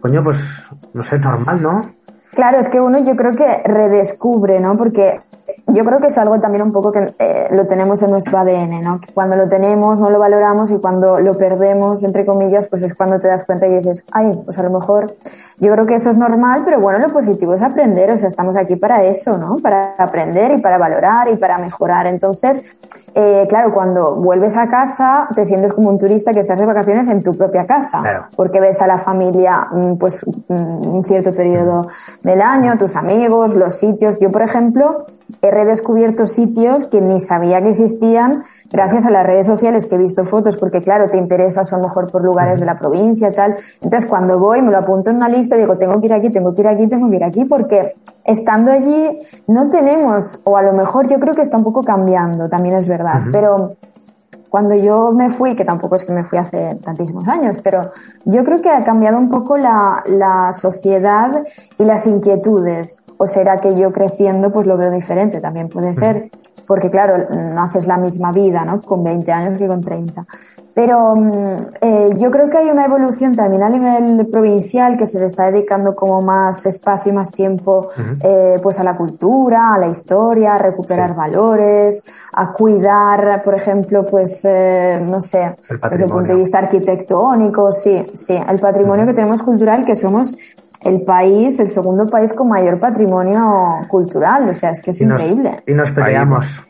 Coño, 0.00 0.24
pues, 0.24 0.70
no 0.94 1.02
sé, 1.02 1.20
normal, 1.20 1.62
¿no? 1.62 1.94
Claro, 2.34 2.58
es 2.58 2.68
que 2.68 2.80
uno 2.80 2.98
yo 3.04 3.14
creo 3.14 3.36
que 3.36 3.62
redescubre, 3.64 4.58
¿no? 4.58 4.76
Porque 4.76 5.20
yo 5.66 5.84
creo 5.84 6.00
que 6.00 6.08
es 6.08 6.18
algo 6.18 6.38
también 6.40 6.62
un 6.62 6.72
poco 6.72 6.92
que 6.92 7.14
eh, 7.18 7.48
lo 7.50 7.66
tenemos 7.66 8.02
en 8.02 8.10
nuestro 8.10 8.38
ADN, 8.38 8.80
¿no? 8.82 9.00
Que 9.00 9.12
cuando 9.12 9.36
lo 9.36 9.48
tenemos 9.48 10.00
no 10.00 10.10
lo 10.10 10.18
valoramos 10.18 10.70
y 10.70 10.78
cuando 10.78 11.20
lo 11.20 11.36
perdemos, 11.36 12.02
entre 12.02 12.26
comillas, 12.26 12.68
pues 12.68 12.82
es 12.82 12.94
cuando 12.94 13.18
te 13.18 13.28
das 13.28 13.44
cuenta 13.44 13.66
y 13.66 13.76
dices, 13.76 14.04
ay, 14.12 14.30
pues 14.44 14.58
a 14.58 14.62
lo 14.62 14.70
mejor 14.70 15.14
yo 15.58 15.72
creo 15.72 15.86
que 15.86 15.94
eso 15.94 16.10
es 16.10 16.18
normal, 16.18 16.62
pero 16.64 16.80
bueno, 16.80 16.98
lo 16.98 17.12
positivo 17.12 17.54
es 17.54 17.62
aprender, 17.62 18.10
o 18.10 18.16
sea, 18.16 18.28
estamos 18.28 18.56
aquí 18.56 18.76
para 18.76 19.04
eso, 19.04 19.38
¿no? 19.38 19.56
Para 19.56 19.94
aprender 19.98 20.50
y 20.52 20.58
para 20.58 20.78
valorar 20.78 21.28
y 21.28 21.36
para 21.36 21.58
mejorar. 21.58 22.06
Entonces, 22.06 22.64
eh, 23.14 23.46
claro, 23.48 23.72
cuando 23.72 24.16
vuelves 24.16 24.56
a 24.56 24.68
casa 24.68 25.28
te 25.34 25.44
sientes 25.44 25.72
como 25.72 25.88
un 25.90 25.98
turista 25.98 26.32
que 26.32 26.40
estás 26.40 26.58
de 26.58 26.66
vacaciones 26.66 27.08
en 27.08 27.22
tu 27.22 27.32
propia 27.36 27.66
casa, 27.66 28.00
Claro. 28.00 28.26
porque 28.36 28.60
ves 28.60 28.80
a 28.80 28.86
la 28.86 28.98
familia 28.98 29.68
mm, 29.70 29.94
pues 29.96 30.24
mm, 30.48 30.86
un 30.94 31.04
cierto 31.04 31.32
periodo 31.32 31.88
del 32.22 32.40
año, 32.40 32.76
tus 32.78 32.96
amigos, 32.96 33.54
los 33.54 33.74
sitios. 33.74 34.18
Yo, 34.18 34.30
por 34.30 34.42
ejemplo, 34.42 35.04
he 35.42 35.50
redescubierto 35.50 36.26
sitios 36.26 36.84
que 36.86 37.00
ni 37.00 37.20
sabía 37.20 37.60
que 37.62 37.70
existían 37.70 38.44
gracias 38.70 39.06
a 39.06 39.10
las 39.10 39.26
redes 39.26 39.46
sociales 39.46 39.86
que 39.86 39.96
he 39.96 39.98
visto 39.98 40.24
fotos, 40.24 40.56
porque 40.56 40.80
claro, 40.80 41.10
te 41.10 41.18
interesas 41.18 41.72
a 41.72 41.76
lo 41.76 41.82
mejor 41.82 42.10
por 42.10 42.22
lugares 42.24 42.60
de 42.60 42.66
la 42.66 42.76
provincia 42.78 43.28
y 43.30 43.34
tal. 43.34 43.56
Entonces, 43.82 44.08
cuando 44.08 44.38
voy, 44.38 44.62
me 44.62 44.70
lo 44.70 44.78
apunto 44.78 45.10
en 45.10 45.16
una 45.16 45.28
lista 45.28 45.56
y 45.56 45.60
digo, 45.60 45.76
tengo 45.76 46.00
que 46.00 46.06
ir 46.06 46.12
aquí, 46.14 46.30
tengo 46.30 46.54
que 46.54 46.62
ir 46.62 46.68
aquí, 46.68 46.86
tengo 46.86 47.10
que 47.10 47.16
ir 47.16 47.24
aquí, 47.24 47.44
porque 47.44 47.94
estando 48.24 48.70
allí 48.70 49.18
no 49.48 49.68
tenemos, 49.68 50.40
o 50.44 50.56
a 50.56 50.62
lo 50.62 50.72
mejor 50.72 51.08
yo 51.08 51.18
creo 51.18 51.34
que 51.34 51.42
está 51.42 51.56
un 51.56 51.64
poco 51.64 51.82
cambiando, 51.82 52.48
también 52.48 52.76
es 52.76 52.88
verdad, 52.88 53.01
pero 53.30 53.76
cuando 54.52 54.74
yo 54.74 55.12
me 55.12 55.30
fui, 55.30 55.56
que 55.56 55.64
tampoco 55.64 55.96
es 55.96 56.04
que 56.04 56.12
me 56.12 56.24
fui 56.24 56.38
hace 56.38 56.74
tantísimos 56.84 57.26
años, 57.26 57.56
pero 57.62 57.90
yo 58.26 58.44
creo 58.44 58.60
que 58.60 58.68
ha 58.68 58.84
cambiado 58.84 59.16
un 59.16 59.30
poco 59.30 59.56
la, 59.56 60.02
la 60.06 60.52
sociedad 60.52 61.30
y 61.78 61.84
las 61.86 62.06
inquietudes. 62.06 63.02
O 63.16 63.26
será 63.26 63.60
que 63.60 63.74
yo 63.74 63.92
creciendo 63.92 64.52
pues 64.52 64.66
lo 64.66 64.76
veo 64.76 64.90
diferente, 64.90 65.40
también 65.40 65.70
puede 65.70 65.94
ser, 65.94 66.30
porque 66.66 66.90
claro, 66.90 67.28
no 67.30 67.62
haces 67.62 67.86
la 67.86 67.96
misma 67.96 68.30
vida, 68.30 68.64
¿no? 68.64 68.80
Con 68.82 69.02
20 69.02 69.32
años 69.32 69.58
que 69.58 69.66
con 69.66 69.80
30. 69.80 70.26
Pero 70.74 71.14
mm, 71.14 71.56
eh, 71.82 72.10
yo 72.16 72.30
creo 72.30 72.48
que 72.48 72.56
hay 72.56 72.70
una 72.70 72.86
evolución 72.86 73.36
también 73.36 73.62
a 73.62 73.68
nivel 73.68 74.26
provincial 74.28 74.96
que 74.96 75.06
se 75.06 75.20
le 75.20 75.26
está 75.26 75.50
dedicando 75.50 75.94
como 75.94 76.22
más 76.22 76.64
espacio 76.64 77.12
y 77.12 77.14
más 77.14 77.30
tiempo 77.30 77.88
eh, 78.22 78.56
pues 78.62 78.78
a 78.80 78.84
la 78.84 78.96
cultura, 78.96 79.74
a 79.74 79.78
la 79.78 79.88
historia, 79.88 80.54
a 80.54 80.58
recuperar 80.58 81.10
Sí. 81.10 81.16
valores, 81.16 82.02
a 82.32 82.52
cuidar, 82.52 83.42
por 83.44 83.54
ejemplo, 83.54 84.04
pues 84.06 84.44
eh, 84.46 84.98
no 85.06 85.20
sé, 85.20 85.56
El 85.68 85.80
desde 85.90 86.04
el 86.04 86.10
punto 86.10 86.32
de 86.32 86.36
vista 86.38 86.58
arquitectónico, 86.58 87.70
sí, 87.72 88.06
sí, 88.14 88.34
el 88.48 88.58
patrimonio 88.58 89.04
que 89.06 89.12
tenemos 89.12 89.42
cultural, 89.42 89.84
que 89.84 89.94
somos 89.94 90.36
el 90.82 91.02
país, 91.02 91.60
el 91.60 91.68
segundo 91.68 92.06
país 92.08 92.32
con 92.32 92.48
mayor 92.48 92.80
patrimonio 92.80 93.86
cultural, 93.88 94.48
o 94.48 94.52
sea, 94.54 94.70
es 94.70 94.80
que 94.82 94.90
es 94.90 95.00
y 95.00 95.06
nos, 95.06 95.22
increíble. 95.30 95.62
y 95.66 95.74
nos 95.74 95.92
peleamos. 95.92 96.64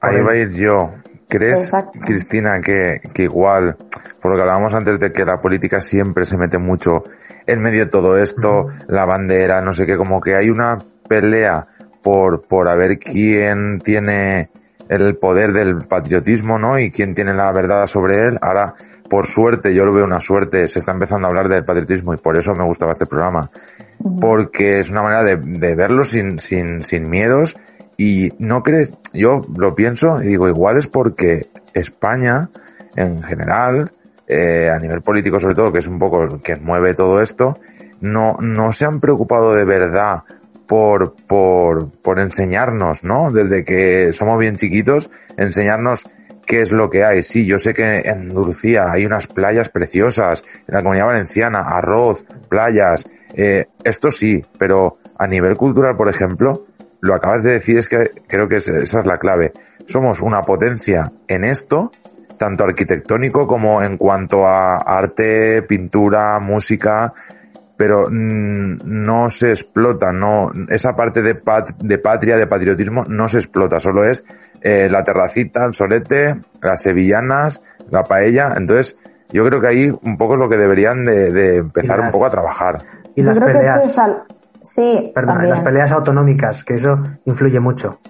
Ahí 0.00 0.16
el- 0.16 0.26
va 0.26 0.32
a 0.32 0.36
ir 0.36 0.50
yo. 0.52 0.88
¿Crees, 1.28 1.64
Exacto. 1.64 1.98
Cristina, 2.00 2.60
que, 2.60 3.00
que 3.12 3.24
igual, 3.24 3.76
por 4.20 4.30
lo 4.30 4.36
que 4.36 4.42
hablábamos 4.42 4.74
antes 4.74 5.00
de 5.00 5.12
que 5.12 5.24
la 5.24 5.40
política 5.40 5.80
siempre 5.80 6.24
se 6.24 6.36
mete 6.36 6.58
mucho 6.58 7.04
en 7.46 7.60
medio 7.60 7.84
de 7.84 7.90
todo 7.90 8.16
esto, 8.18 8.66
la 8.88 9.04
bandera, 9.04 9.60
no 9.60 9.72
sé 9.72 9.86
qué, 9.86 9.96
como 9.96 10.20
que 10.20 10.34
hay 10.36 10.50
una 10.50 10.78
pelea 11.08 11.66
por, 12.02 12.46
por 12.46 12.68
a 12.68 12.74
ver 12.74 12.98
quién 12.98 13.80
tiene 13.80 14.50
el 14.88 15.16
poder 15.16 15.52
del 15.52 15.86
patriotismo, 15.86 16.58
¿no? 16.58 16.78
Y 16.78 16.90
quién 16.90 17.14
tiene 17.14 17.34
la 17.34 17.50
verdad 17.52 17.86
sobre 17.86 18.26
él. 18.26 18.38
Ahora, 18.42 18.74
por 19.08 19.26
suerte, 19.26 19.74
yo 19.74 19.84
lo 19.84 19.92
veo 19.92 20.04
una 20.04 20.20
suerte, 20.20 20.68
se 20.68 20.78
está 20.78 20.92
empezando 20.92 21.26
a 21.26 21.30
hablar 21.30 21.48
del 21.48 21.64
patriotismo 21.64 22.14
y 22.14 22.18
por 22.18 22.36
eso 22.36 22.54
me 22.54 22.64
gustaba 22.64 22.92
este 22.92 23.06
programa. 23.06 23.50
Porque 24.20 24.80
es 24.80 24.90
una 24.90 25.02
manera 25.02 25.22
de, 25.22 25.36
de 25.36 25.74
verlo 25.74 26.04
sin, 26.04 26.38
sin, 26.38 26.82
sin 26.82 27.08
miedos 27.08 27.56
y 27.96 28.32
no 28.38 28.62
crees, 28.62 28.94
yo 29.12 29.40
lo 29.56 29.74
pienso 29.74 30.22
y 30.22 30.28
digo, 30.28 30.48
igual 30.48 30.78
es 30.78 30.88
porque 30.88 31.46
España, 31.72 32.50
en 32.96 33.22
general, 33.22 33.92
eh, 34.26 34.70
a 34.74 34.78
nivel 34.78 35.02
político 35.02 35.38
sobre 35.38 35.54
todo, 35.54 35.72
que 35.72 35.78
es 35.78 35.86
un 35.86 35.98
poco 35.98 36.22
el 36.22 36.40
que 36.40 36.56
mueve 36.56 36.94
todo 36.94 37.20
esto, 37.20 37.58
no, 38.00 38.36
no 38.40 38.72
se 38.72 38.84
han 38.84 39.00
preocupado 39.00 39.54
de 39.54 39.64
verdad 39.64 40.24
por, 40.66 41.14
por, 41.26 41.90
por 41.90 42.18
enseñarnos, 42.18 43.04
¿no? 43.04 43.30
Desde 43.30 43.64
que 43.64 44.12
somos 44.12 44.38
bien 44.38 44.56
chiquitos, 44.56 45.10
enseñarnos 45.36 46.08
qué 46.46 46.60
es 46.60 46.72
lo 46.72 46.90
que 46.90 47.04
hay. 47.04 47.22
Sí, 47.22 47.46
yo 47.46 47.58
sé 47.58 47.74
que 47.74 48.00
en 48.00 48.28
Andalucía 48.28 48.90
hay 48.90 49.06
unas 49.06 49.26
playas 49.26 49.68
preciosas, 49.68 50.44
en 50.66 50.74
la 50.74 50.82
comunidad 50.82 51.06
valenciana, 51.06 51.60
arroz, 51.60 52.26
playas, 52.48 53.10
eh, 53.34 53.66
esto 53.84 54.10
sí, 54.10 54.44
pero 54.58 54.98
a 55.18 55.26
nivel 55.26 55.56
cultural, 55.56 55.96
por 55.96 56.08
ejemplo, 56.08 56.66
lo 57.04 57.14
acabas 57.14 57.42
de 57.42 57.52
decir 57.52 57.78
es 57.78 57.88
que 57.88 58.10
creo 58.26 58.48
que 58.48 58.56
es- 58.56 58.68
esa 58.68 59.00
es 59.00 59.06
la 59.06 59.18
clave. 59.18 59.52
Somos 59.86 60.20
una 60.22 60.42
potencia 60.42 61.12
en 61.28 61.44
esto, 61.44 61.92
tanto 62.38 62.64
arquitectónico 62.64 63.46
como 63.46 63.82
en 63.82 63.96
cuanto 63.96 64.46
a 64.46 64.78
arte, 64.78 65.62
pintura, 65.62 66.38
música, 66.40 67.12
pero 67.76 68.08
mm, 68.10 68.78
no 68.84 69.30
se 69.30 69.50
explota, 69.50 70.12
no, 70.12 70.50
esa 70.68 70.94
parte 70.96 71.22
de, 71.22 71.34
pat- 71.34 71.76
de 71.78 71.98
patria, 71.98 72.36
de 72.36 72.46
patriotismo, 72.46 73.04
no 73.08 73.28
se 73.28 73.38
explota, 73.38 73.78
solo 73.80 74.04
es 74.04 74.24
eh, 74.62 74.88
la 74.90 75.04
terracita, 75.04 75.64
el 75.66 75.74
solete, 75.74 76.40
las 76.62 76.80
sevillanas, 76.82 77.62
la 77.90 78.02
paella, 78.04 78.54
entonces 78.56 78.98
yo 79.32 79.44
creo 79.44 79.60
que 79.60 79.66
ahí 79.66 79.90
un 80.02 80.16
poco 80.16 80.34
es 80.34 80.40
lo 80.40 80.48
que 80.48 80.56
deberían 80.56 81.04
de, 81.04 81.32
de 81.32 81.56
empezar 81.56 81.98
las- 81.98 82.06
un 82.06 82.12
poco 82.12 82.26
a 82.26 82.30
trabajar. 82.30 82.82
y 83.14 83.20
Yo 83.22 83.28
las 83.28 83.38
creo 83.38 83.48
que 83.52 83.58
peleas, 83.58 83.76
esto 83.76 83.88
es 83.90 83.98
al... 83.98 84.22
Sí, 84.64 85.12
perdón, 85.14 85.48
las 85.48 85.60
peleas 85.60 85.92
autonómicas, 85.92 86.64
que 86.64 86.74
eso 86.74 86.98
influye 87.26 87.60
mucho. 87.60 88.00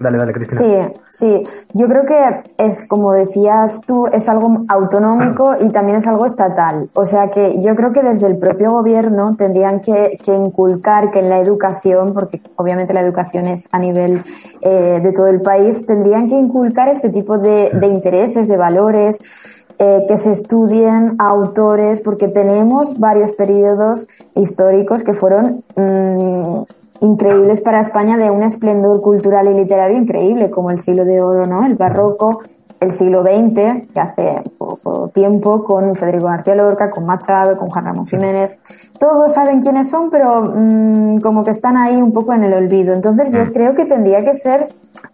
Dale, 0.00 0.18
dale, 0.18 0.32
Cristina. 0.32 0.60
Sí, 0.60 0.98
sí. 1.08 1.42
Yo 1.72 1.86
creo 1.86 2.04
que 2.04 2.42
es, 2.58 2.86
como 2.88 3.12
decías 3.12 3.80
tú, 3.86 4.02
es 4.12 4.28
algo 4.28 4.64
autonómico 4.68 5.54
y 5.60 5.70
también 5.70 5.98
es 5.98 6.06
algo 6.06 6.26
estatal. 6.26 6.90
O 6.94 7.04
sea 7.04 7.30
que 7.30 7.60
yo 7.62 7.76
creo 7.76 7.92
que 7.92 8.02
desde 8.02 8.26
el 8.26 8.36
propio 8.36 8.70
gobierno 8.70 9.36
tendrían 9.36 9.80
que, 9.80 10.18
que 10.22 10.34
inculcar 10.34 11.12
que 11.12 11.20
en 11.20 11.28
la 11.28 11.38
educación, 11.38 12.12
porque 12.12 12.42
obviamente 12.56 12.92
la 12.92 13.02
educación 13.02 13.46
es 13.46 13.68
a 13.70 13.78
nivel 13.78 14.20
eh, 14.62 15.00
de 15.02 15.12
todo 15.12 15.28
el 15.28 15.40
país, 15.40 15.86
tendrían 15.86 16.28
que 16.28 16.34
inculcar 16.34 16.88
este 16.88 17.10
tipo 17.10 17.38
de, 17.38 17.70
de 17.70 17.86
intereses, 17.86 18.48
de 18.48 18.56
valores, 18.56 19.63
eh, 19.78 20.04
que 20.06 20.16
se 20.16 20.32
estudien 20.32 21.16
autores, 21.18 22.00
porque 22.00 22.28
tenemos 22.28 22.98
varios 22.98 23.32
periodos 23.32 24.06
históricos 24.34 25.02
que 25.02 25.14
fueron 25.14 25.64
mm, 25.76 26.62
increíbles 27.00 27.60
para 27.60 27.80
España 27.80 28.16
de 28.16 28.30
un 28.30 28.42
esplendor 28.42 29.00
cultural 29.00 29.48
y 29.48 29.54
literario 29.54 29.98
increíble, 29.98 30.50
como 30.50 30.70
el 30.70 30.80
siglo 30.80 31.04
de 31.04 31.20
oro, 31.20 31.44
¿no? 31.46 31.66
El 31.66 31.74
barroco, 31.74 32.40
el 32.80 32.90
siglo 32.90 33.22
XX, 33.22 33.88
que 33.92 34.00
hace 34.00 34.42
poco 34.58 35.08
tiempo, 35.08 35.64
con 35.64 35.96
Federico 35.96 36.26
García 36.26 36.54
Lorca, 36.54 36.90
con 36.90 37.04
Machado, 37.06 37.56
con 37.56 37.68
Juan 37.68 37.84
Ramón 37.86 38.06
Jiménez. 38.06 38.56
Todos 38.98 39.32
saben 39.32 39.60
quiénes 39.60 39.90
son, 39.90 40.10
pero 40.10 40.52
mmm, 40.54 41.18
como 41.18 41.42
que 41.42 41.50
están 41.50 41.76
ahí 41.76 41.96
un 42.00 42.12
poco 42.12 42.32
en 42.32 42.44
el 42.44 42.54
olvido. 42.54 42.94
Entonces 42.94 43.30
yo 43.30 43.52
creo 43.52 43.74
que 43.74 43.86
tendría 43.86 44.24
que 44.24 44.34
ser 44.34 44.68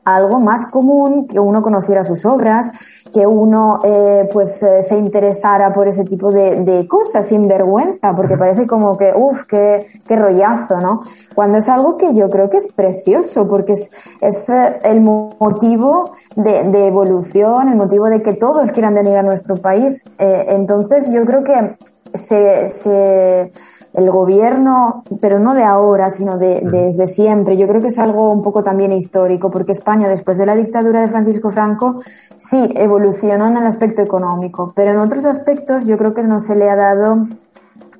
algo 0.04 0.40
más 0.40 0.66
común, 0.66 1.26
que 1.26 1.38
uno 1.38 1.62
conociera 1.62 2.04
sus 2.04 2.24
obras, 2.24 2.72
que 3.12 3.26
uno 3.26 3.80
eh, 3.84 4.28
pues 4.32 4.62
eh, 4.62 4.82
se 4.82 4.96
interesara 4.96 5.72
por 5.72 5.88
ese 5.88 6.04
tipo 6.04 6.30
de, 6.30 6.56
de, 6.56 6.86
cosas 6.86 7.26
sin 7.26 7.46
vergüenza, 7.48 8.14
porque 8.14 8.36
parece 8.36 8.66
como 8.66 8.96
que, 8.96 9.12
uff, 9.14 9.44
qué, 9.44 9.86
qué 10.06 10.16
rollazo, 10.16 10.76
¿no? 10.78 11.02
Cuando 11.34 11.58
es 11.58 11.68
algo 11.68 11.96
que 11.96 12.14
yo 12.14 12.28
creo 12.28 12.48
que 12.48 12.58
es 12.58 12.72
precioso, 12.72 13.48
porque 13.48 13.72
es, 13.72 13.90
es 14.20 14.48
eh, 14.48 14.78
el 14.84 15.00
motivo 15.00 16.12
de, 16.36 16.64
de, 16.64 16.86
evolución, 16.86 17.68
el 17.68 17.76
motivo 17.76 18.06
de 18.06 18.22
que 18.22 18.34
todos 18.34 18.70
quieran 18.70 18.94
venir 18.94 19.16
a 19.16 19.22
nuestro 19.22 19.56
país. 19.56 20.04
Eh, 20.18 20.46
entonces 20.48 21.10
yo 21.12 21.24
creo 21.24 21.42
que 21.44 21.76
se, 22.14 22.68
se 22.68 23.52
el 23.92 24.10
gobierno, 24.10 25.02
pero 25.20 25.38
no 25.40 25.54
de 25.54 25.64
ahora, 25.64 26.10
sino 26.10 26.38
de, 26.38 26.60
desde 26.62 27.06
siempre. 27.06 27.56
Yo 27.56 27.66
creo 27.66 27.80
que 27.80 27.88
es 27.88 27.98
algo 27.98 28.30
un 28.30 28.42
poco 28.42 28.62
también 28.62 28.92
histórico, 28.92 29.50
porque 29.50 29.72
España, 29.72 30.08
después 30.08 30.38
de 30.38 30.46
la 30.46 30.54
dictadura 30.54 31.00
de 31.00 31.08
Francisco 31.08 31.50
Franco, 31.50 32.00
sí 32.36 32.72
evolucionó 32.76 33.48
en 33.48 33.56
el 33.56 33.66
aspecto 33.66 34.02
económico, 34.02 34.72
pero 34.74 34.92
en 34.92 34.98
otros 34.98 35.24
aspectos 35.24 35.86
yo 35.86 35.98
creo 35.98 36.14
que 36.14 36.22
no 36.22 36.38
se 36.38 36.54
le 36.54 36.70
ha 36.70 36.76
dado 36.76 37.26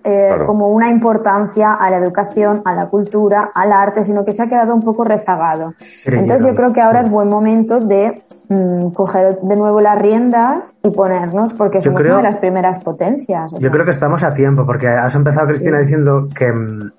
eh, 0.04 0.28
claro. 0.28 0.46
como 0.46 0.68
una 0.68 0.88
importancia 0.88 1.74
a 1.74 1.90
la 1.90 1.98
educación, 1.98 2.62
a 2.64 2.74
la 2.74 2.88
cultura, 2.88 3.50
al 3.54 3.72
arte, 3.72 4.04
sino 4.04 4.24
que 4.24 4.32
se 4.32 4.42
ha 4.42 4.48
quedado 4.48 4.74
un 4.74 4.82
poco 4.82 5.04
rezagado. 5.04 5.74
Entonces 6.06 6.46
yo 6.46 6.54
creo 6.54 6.72
que 6.72 6.80
ahora 6.80 7.00
es 7.00 7.10
buen 7.10 7.28
momento 7.28 7.80
de 7.80 8.22
mmm, 8.50 8.90
coger 8.90 9.38
de 9.40 9.56
nuevo 9.56 9.80
las 9.80 9.98
riendas 9.98 10.78
y 10.82 10.90
ponernos, 10.90 11.54
porque 11.54 11.80
somos 11.80 12.00
creo, 12.00 12.14
una 12.14 12.22
de 12.22 12.28
las 12.28 12.38
primeras 12.38 12.80
potencias. 12.80 13.52
Yo 13.52 13.58
sea. 13.58 13.70
creo 13.70 13.84
que 13.84 13.92
estamos 13.92 14.22
a 14.22 14.34
tiempo, 14.34 14.66
porque 14.66 14.88
has 14.88 15.14
empezado, 15.14 15.46
Cristina, 15.46 15.78
sí. 15.78 15.84
diciendo 15.84 16.28
que, 16.34 16.52
mm, 16.52 16.90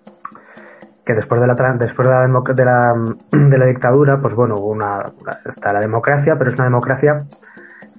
que 1.05 1.13
después 1.13 1.39
de 1.39 1.47
la 1.47 1.55
después 1.77 2.07
de 2.07 2.13
la, 2.13 2.27
de 2.55 2.65
la, 2.65 2.95
de 3.31 3.57
la 3.57 3.65
dictadura, 3.65 4.19
pues 4.19 4.33
bueno, 4.33 4.55
una, 4.55 5.11
está 5.45 5.73
la 5.73 5.81
democracia, 5.81 6.35
pero 6.37 6.49
es 6.49 6.55
una 6.55 6.65
democracia 6.65 7.25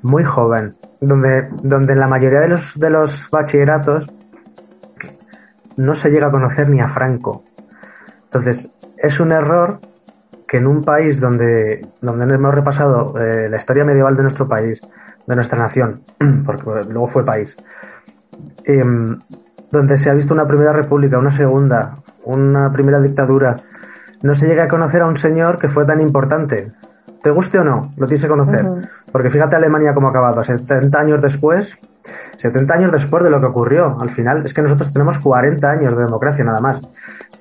muy 0.03 0.25
joven, 0.25 0.77
donde, 1.01 1.49
donde 1.63 1.93
en 1.93 2.01
la 2.01 2.09
mayoría 2.09 2.41
de 2.41 2.49
los, 2.49 2.79
de 2.81 2.91
los 2.91 3.31
bachilleratos 3.31 4.11
no 5.77 5.95
se 5.95 6.11
llega 6.11 6.29
a 6.29 6.31
conocer 6.31 6.69
ni 6.69 6.81
a 6.81 6.89
Franco. 6.89 7.45
Entonces, 8.25 8.75
es 8.97 9.21
un 9.21 9.33
error 9.33 9.81
que 10.53 10.59
en 10.59 10.67
un 10.67 10.85
país 10.85 11.19
donde, 11.19 11.81
donde 12.03 12.35
hemos 12.35 12.55
repasado 12.55 13.19
eh, 13.19 13.49
la 13.49 13.57
historia 13.57 13.87
medieval 13.87 14.15
de 14.15 14.21
nuestro 14.21 14.47
país, 14.47 14.83
de 15.27 15.35
nuestra 15.35 15.59
nación, 15.59 16.03
porque 16.45 16.63
luego 16.91 17.09
fue 17.09 17.25
país, 17.25 17.57
eh, 18.67 18.85
donde 19.71 19.97
se 19.97 20.11
ha 20.11 20.13
visto 20.13 20.35
una 20.35 20.47
primera 20.47 20.75
república, 20.75 21.19
una 21.19 21.31
segunda, 21.31 21.97
una 22.27 22.71
primera 22.71 23.01
dictadura, 23.01 23.57
no 24.21 24.35
se 24.35 24.47
llega 24.47 24.65
a 24.65 24.69
conocer 24.69 25.01
a 25.01 25.07
un 25.07 25.17
señor 25.17 25.59
que 25.59 25.69
fue 25.69 25.87
tan 25.87 26.03
importante. 26.03 26.71
Te 27.23 27.31
guste 27.31 27.59
o 27.59 27.65
no, 27.65 27.91
lo 27.97 28.07
tienes 28.07 28.23
que 28.23 28.29
conocer. 28.29 28.63
Uh 28.63 28.77
-huh. 28.77 28.89
Porque 29.11 29.31
fíjate 29.31 29.57
Alemania 29.57 29.95
cómo 29.95 30.09
ha 30.09 30.11
acabado, 30.11 30.43
70 30.43 31.01
años 31.01 31.23
después, 31.23 31.81
70 32.37 32.75
años 32.75 32.93
después 32.93 33.23
de 33.23 33.31
lo 33.31 33.41
que 33.41 33.47
ocurrió. 33.47 34.01
Al 34.01 34.11
final, 34.11 34.45
es 34.45 34.55
que 34.55 34.63
nosotros 34.63 34.93
tenemos 34.93 35.19
40 35.19 35.71
años 35.71 35.97
de 35.97 36.05
democracia 36.05 36.45
nada 36.45 36.61
más. 36.61 36.83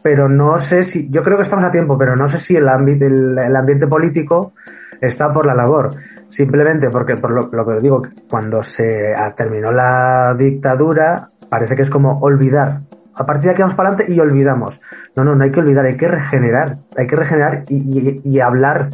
Pero 0.03 0.29
no 0.29 0.57
sé 0.59 0.83
si, 0.83 1.09
yo 1.09 1.23
creo 1.23 1.37
que 1.37 1.43
estamos 1.43 1.65
a 1.65 1.71
tiempo, 1.71 1.97
pero 1.97 2.15
no 2.15 2.27
sé 2.27 2.37
si 2.37 2.55
el, 2.55 2.67
ámbito, 2.67 3.05
el, 3.05 3.55
ambiente 3.55 3.87
político 3.87 4.53
está 4.99 5.31
por 5.31 5.45
la 5.45 5.55
labor. 5.55 5.89
Simplemente 6.29 6.89
porque, 6.89 7.17
por 7.17 7.31
lo, 7.31 7.65
que 7.65 7.81
digo, 7.81 8.03
cuando 8.29 8.63
se 8.63 9.13
terminó 9.35 9.71
la 9.71 10.35
dictadura, 10.37 11.27
parece 11.49 11.75
que 11.75 11.81
es 11.81 11.89
como 11.89 12.19
olvidar 12.19 12.81
a 13.13 13.25
partir 13.25 13.45
de 13.45 13.49
aquí 13.51 13.61
vamos 13.61 13.75
para 13.75 13.89
adelante 13.89 14.13
y 14.13 14.19
olvidamos. 14.19 14.81
No, 15.15 15.25
no, 15.25 15.35
no 15.35 15.43
hay 15.43 15.51
que 15.51 15.59
olvidar, 15.59 15.85
hay 15.85 15.97
que 15.97 16.07
regenerar, 16.07 16.77
hay 16.97 17.07
que 17.07 17.15
regenerar 17.15 17.65
y, 17.67 17.75
y, 17.75 18.21
y 18.23 18.39
hablar 18.39 18.89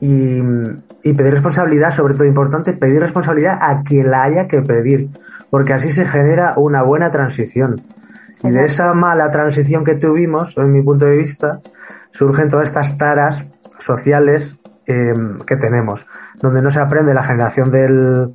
y, 0.00 0.40
y, 1.04 1.12
pedir 1.12 1.34
responsabilidad, 1.34 1.90
sobre 1.90 2.14
todo 2.14 2.24
importante, 2.24 2.72
pedir 2.72 3.00
responsabilidad 3.00 3.58
a 3.60 3.82
quien 3.82 4.10
la 4.10 4.22
haya 4.22 4.48
que 4.48 4.62
pedir, 4.62 5.10
porque 5.50 5.72
así 5.72 5.92
se 5.92 6.04
genera 6.04 6.54
una 6.56 6.82
buena 6.82 7.10
transición. 7.10 7.76
Y 8.42 8.50
de 8.50 8.64
esa 8.64 8.92
mala 8.94 9.30
transición 9.30 9.84
que 9.84 9.94
tuvimos, 9.94 10.58
en 10.58 10.72
mi 10.72 10.82
punto 10.82 11.06
de 11.06 11.16
vista, 11.16 11.60
surgen 12.10 12.48
todas 12.48 12.68
estas 12.68 12.98
taras 12.98 13.46
sociales 13.78 14.58
eh, 14.86 15.14
que 15.46 15.56
tenemos, 15.56 16.06
donde 16.40 16.60
no 16.60 16.70
se 16.70 16.80
aprende 16.80 17.14
la 17.14 17.22
generación 17.22 17.70
del, 17.70 18.34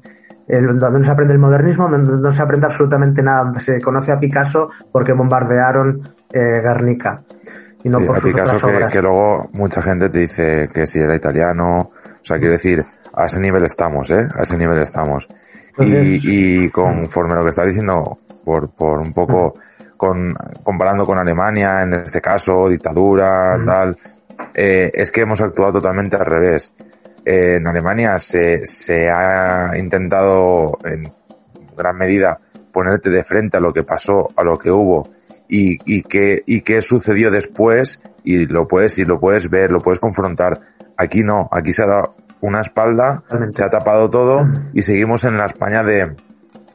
el, 0.49 0.79
donde 0.79 0.99
no 0.99 1.05
se 1.05 1.11
aprende 1.11 1.33
el 1.33 1.39
modernismo, 1.39 1.87
donde 1.87 2.17
no 2.17 2.31
se 2.31 2.41
aprende 2.41 2.65
absolutamente 2.65 3.21
nada, 3.21 3.43
donde 3.43 3.59
se 3.59 3.79
conoce 3.79 4.11
a 4.11 4.19
Picasso 4.19 4.69
porque 4.91 5.13
bombardearon 5.13 6.01
eh, 6.33 6.61
Guernica. 6.61 7.21
Y 7.83 7.89
no 7.89 7.99
sí, 7.99 8.05
por 8.05 8.17
a 8.17 8.19
sus 8.19 8.31
Picasso 8.31 8.55
otras 8.55 8.63
que, 8.63 8.77
obras. 8.77 8.93
que, 8.93 9.01
luego 9.01 9.49
mucha 9.53 9.81
gente 9.81 10.09
te 10.09 10.19
dice 10.19 10.69
que 10.73 10.87
si 10.87 10.99
era 10.99 11.15
italiano, 11.15 11.91
sea, 12.29 12.37
quiere 12.37 12.53
decir, 12.53 12.83
a 13.13 13.25
ese 13.25 13.39
nivel 13.39 13.65
estamos, 13.65 14.09
¿eh? 14.11 14.27
A 14.35 14.43
ese 14.43 14.57
nivel 14.57 14.79
estamos. 14.79 15.27
Entonces, 15.69 16.25
y, 16.25 16.65
y, 16.65 16.69
conforme 16.69 17.35
lo 17.35 17.43
que 17.43 17.49
está 17.49 17.65
diciendo, 17.65 18.19
por, 18.43 18.69
por 18.71 18.99
un 18.99 19.13
poco, 19.13 19.55
con, 19.97 20.33
comparando 20.63 21.05
con 21.05 21.17
Alemania, 21.17 21.81
en 21.83 21.93
este 21.95 22.21
caso, 22.21 22.69
dictadura, 22.69 23.55
uh 23.57 23.61
-huh. 23.61 23.65
tal, 23.65 23.97
eh, 24.53 24.91
es 24.93 25.11
que 25.11 25.21
hemos 25.21 25.41
actuado 25.41 25.73
totalmente 25.73 26.15
al 26.17 26.25
revés. 26.25 26.73
Eh, 27.25 27.55
en 27.55 27.67
Alemania 27.67 28.17
se, 28.19 28.65
se 28.65 29.09
ha 29.09 29.77
intentado 29.77 30.77
en 30.85 31.11
gran 31.77 31.97
medida 31.97 32.39
ponerte 32.71 33.09
de 33.09 33.23
frente 33.23 33.57
a 33.57 33.59
lo 33.59 33.73
que 33.73 33.83
pasó, 33.83 34.29
a 34.35 34.43
lo 34.43 34.57
que 34.57 34.71
hubo 34.71 35.07
y, 35.47 35.77
y 35.85 36.03
qué 36.03 36.43
y 36.45 36.61
qué 36.61 36.81
sucedió 36.81 37.31
después 37.31 38.03
y 38.23 38.45
lo 38.45 38.67
puedes 38.67 38.99
y 38.99 39.05
lo 39.05 39.19
puedes 39.19 39.49
ver, 39.49 39.71
lo 39.71 39.79
puedes 39.79 39.99
confrontar. 39.99 40.59
Aquí 40.95 41.21
no, 41.23 41.49
aquí 41.51 41.73
se 41.73 41.83
ha 41.83 41.87
dado 41.87 42.15
una 42.41 42.61
espalda, 42.61 43.23
se 43.51 43.63
ha 43.63 43.69
tapado 43.69 44.09
todo 44.09 44.47
y 44.73 44.81
seguimos 44.81 45.23
en 45.23 45.37
la 45.37 45.47
España 45.47 45.83
de 45.83 46.15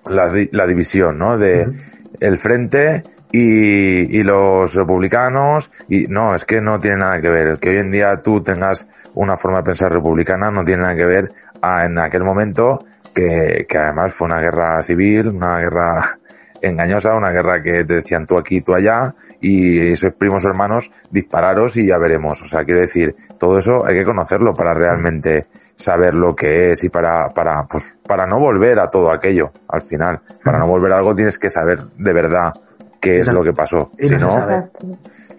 la, 0.06 0.30
la 0.52 0.66
división, 0.66 1.18
¿no? 1.18 1.38
De 1.38 1.66
uh 1.66 1.70
-huh. 1.70 2.16
el 2.20 2.38
frente 2.38 3.02
y, 3.32 4.18
y 4.18 4.22
los 4.22 4.74
republicanos 4.74 5.72
y 5.88 6.06
no, 6.08 6.34
es 6.34 6.44
que 6.44 6.60
no 6.60 6.78
tiene 6.80 6.98
nada 6.98 7.20
que 7.20 7.30
ver. 7.30 7.46
El 7.48 7.58
que 7.58 7.70
hoy 7.70 7.78
en 7.78 7.90
día 7.90 8.20
tú 8.22 8.42
tengas 8.42 8.88
una 9.14 9.36
forma 9.36 9.58
de 9.58 9.64
pensar 9.64 9.92
republicana 9.92 10.50
no 10.50 10.64
tiene 10.64 10.82
nada 10.82 10.94
que 10.94 11.06
ver 11.06 11.32
a, 11.62 11.84
en 11.84 11.98
aquel 11.98 12.24
momento 12.24 12.84
que, 13.14 13.66
que 13.68 13.78
además 13.78 14.12
fue 14.12 14.26
una 14.26 14.40
guerra 14.40 14.82
civil, 14.82 15.28
una 15.28 15.58
guerra 15.58 16.18
engañosa, 16.66 17.14
una 17.14 17.30
guerra 17.30 17.62
que 17.62 17.84
te 17.84 17.96
decían 17.96 18.26
tú 18.26 18.36
aquí, 18.36 18.60
tú 18.60 18.74
allá, 18.74 19.14
y 19.40 19.94
sois 19.96 20.14
primos 20.14 20.44
hermanos, 20.44 20.90
dispararos 21.10 21.76
y 21.76 21.86
ya 21.86 21.98
veremos. 21.98 22.40
O 22.42 22.44
sea, 22.46 22.64
quiere 22.64 22.82
decir, 22.82 23.14
todo 23.38 23.58
eso 23.58 23.84
hay 23.84 23.94
que 23.94 24.04
conocerlo 24.04 24.54
para 24.54 24.74
realmente 24.74 25.46
saber 25.76 26.14
lo 26.14 26.34
que 26.34 26.70
es 26.70 26.84
y 26.84 26.88
para, 26.88 27.28
para, 27.28 27.64
pues, 27.64 27.96
para 28.06 28.26
no 28.26 28.38
volver 28.38 28.78
a 28.78 28.88
todo 28.88 29.12
aquello 29.12 29.52
al 29.68 29.82
final. 29.82 30.20
Para 30.44 30.58
no 30.58 30.66
volver 30.66 30.92
a 30.92 30.98
algo 30.98 31.14
tienes 31.14 31.38
que 31.38 31.50
saber 31.50 31.80
de 31.98 32.12
verdad 32.12 32.52
qué 33.00 33.20
es 33.20 33.28
lo 33.28 33.42
que 33.42 33.52
pasó. 33.52 33.90
Si 33.98 34.16
no, 34.16 34.30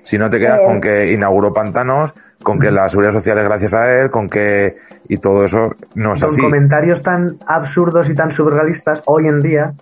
si 0.04 0.18
no 0.18 0.30
te 0.30 0.40
quedas 0.40 0.60
con 0.66 0.80
que 0.80 1.12
inauguró 1.12 1.52
pantanos, 1.54 2.14
con 2.44 2.60
que 2.60 2.70
la 2.70 2.88
seguridad 2.90 3.14
social 3.14 3.40
es 3.40 3.44
gracias 3.44 3.74
a 3.74 3.92
él, 4.00 4.12
con 4.12 4.30
que 4.30 4.78
y 5.08 5.18
todo 5.18 5.44
eso 5.44 5.76
no 5.96 6.14
es 6.14 6.22
con 6.22 6.30
así. 6.30 6.42
comentarios 6.42 7.02
tan 7.02 7.38
absurdos 7.48 8.10
y 8.10 8.16
tan 8.16 8.32
surrealistas 8.32 9.02
hoy 9.06 9.28
en 9.28 9.42
día 9.42 9.74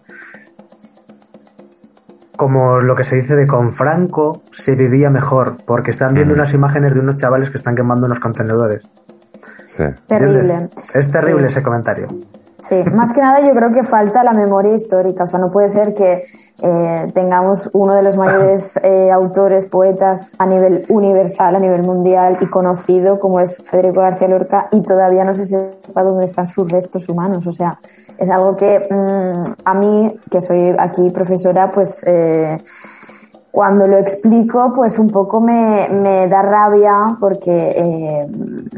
como 2.36 2.80
lo 2.80 2.96
que 2.96 3.04
se 3.04 3.16
dice 3.16 3.36
de 3.36 3.48
con 3.48 3.70
Franco 3.70 4.42
se 4.52 4.76
vivía 4.76 5.10
mejor, 5.10 5.58
porque 5.66 5.92
están 5.92 6.14
viendo 6.14 6.34
mm. 6.34 6.38
unas 6.38 6.54
imágenes 6.54 6.94
de 6.94 7.00
unos 7.00 7.18
chavales 7.18 7.50
que 7.50 7.58
están 7.58 7.76
quemando 7.76 8.06
unos 8.06 8.20
contenedores. 8.20 8.82
Sí. 9.66 9.84
Terrible. 10.08 10.70
Es 10.94 11.12
terrible 11.12 11.50
sí. 11.50 11.54
ese 11.54 11.64
comentario. 11.64 12.08
Sí, 12.62 12.82
más 12.94 13.12
que 13.12 13.22
nada 13.22 13.42
yo 13.42 13.54
creo 13.54 13.72
que 13.72 13.84
falta 13.84 14.24
la 14.24 14.32
memoria 14.32 14.74
histórica, 14.74 15.26
o 15.26 15.28
sea, 15.28 15.38
no 15.40 15.52
puede 15.52 15.68
ser 15.68 15.94
que 15.94 16.24
eh, 16.62 17.08
tengamos 17.14 17.70
uno 17.74 17.94
de 17.94 18.04
los 18.04 18.16
mayores 18.16 18.80
eh, 18.84 19.12
autores, 19.12 19.66
poetas 19.66 20.34
a 20.38 20.46
nivel 20.46 20.86
universal, 20.88 21.56
a 21.56 21.60
nivel 21.60 21.82
mundial 21.82 22.38
y 22.40 22.46
conocido 22.46 23.20
como 23.20 23.42
es 23.42 23.62
Federico 23.66 24.00
García 24.00 24.30
Lorca 24.30 24.70
y 24.72 24.82
todavía 24.82 25.26
no 25.26 25.34
se 25.34 25.46
sepa 25.46 26.02
dónde 26.04 26.24
están 26.24 26.48
sus 26.48 26.72
restos 26.72 27.10
humanos. 27.10 27.48
O 27.48 27.52
sea, 27.52 27.80
es 28.24 28.30
algo 28.30 28.56
que 28.56 28.88
mmm, 28.90 29.44
a 29.66 29.74
mí, 29.74 30.20
que 30.30 30.42
soy 30.42 30.76
aquí 30.78 31.10
profesora, 31.10 31.72
pues 31.72 32.04
eh, 32.08 32.58
cuando 33.54 33.88
lo 33.88 34.00
explico, 34.00 34.74
pues 34.74 34.98
un 34.98 35.12
poco 35.12 35.40
me, 35.40 35.88
me 35.90 36.28
da 36.28 36.42
rabia 36.42 37.06
porque 37.20 37.52
eh, 37.54 38.28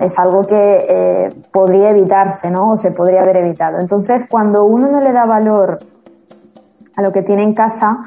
es 0.01 0.19
algo 0.19 0.45
que 0.45 0.85
eh, 0.89 1.29
podría 1.49 1.91
evitarse, 1.91 2.51
¿no? 2.51 2.71
O 2.71 2.75
se 2.75 2.91
podría 2.91 3.21
haber 3.21 3.37
evitado. 3.37 3.79
Entonces, 3.79 4.27
cuando 4.29 4.65
uno 4.65 4.89
no 4.89 4.99
le 4.99 5.13
da 5.13 5.25
valor 5.25 5.79
a 6.93 7.01
lo 7.01 7.13
que 7.13 7.21
tiene 7.21 7.43
en 7.43 7.53
casa 7.53 7.99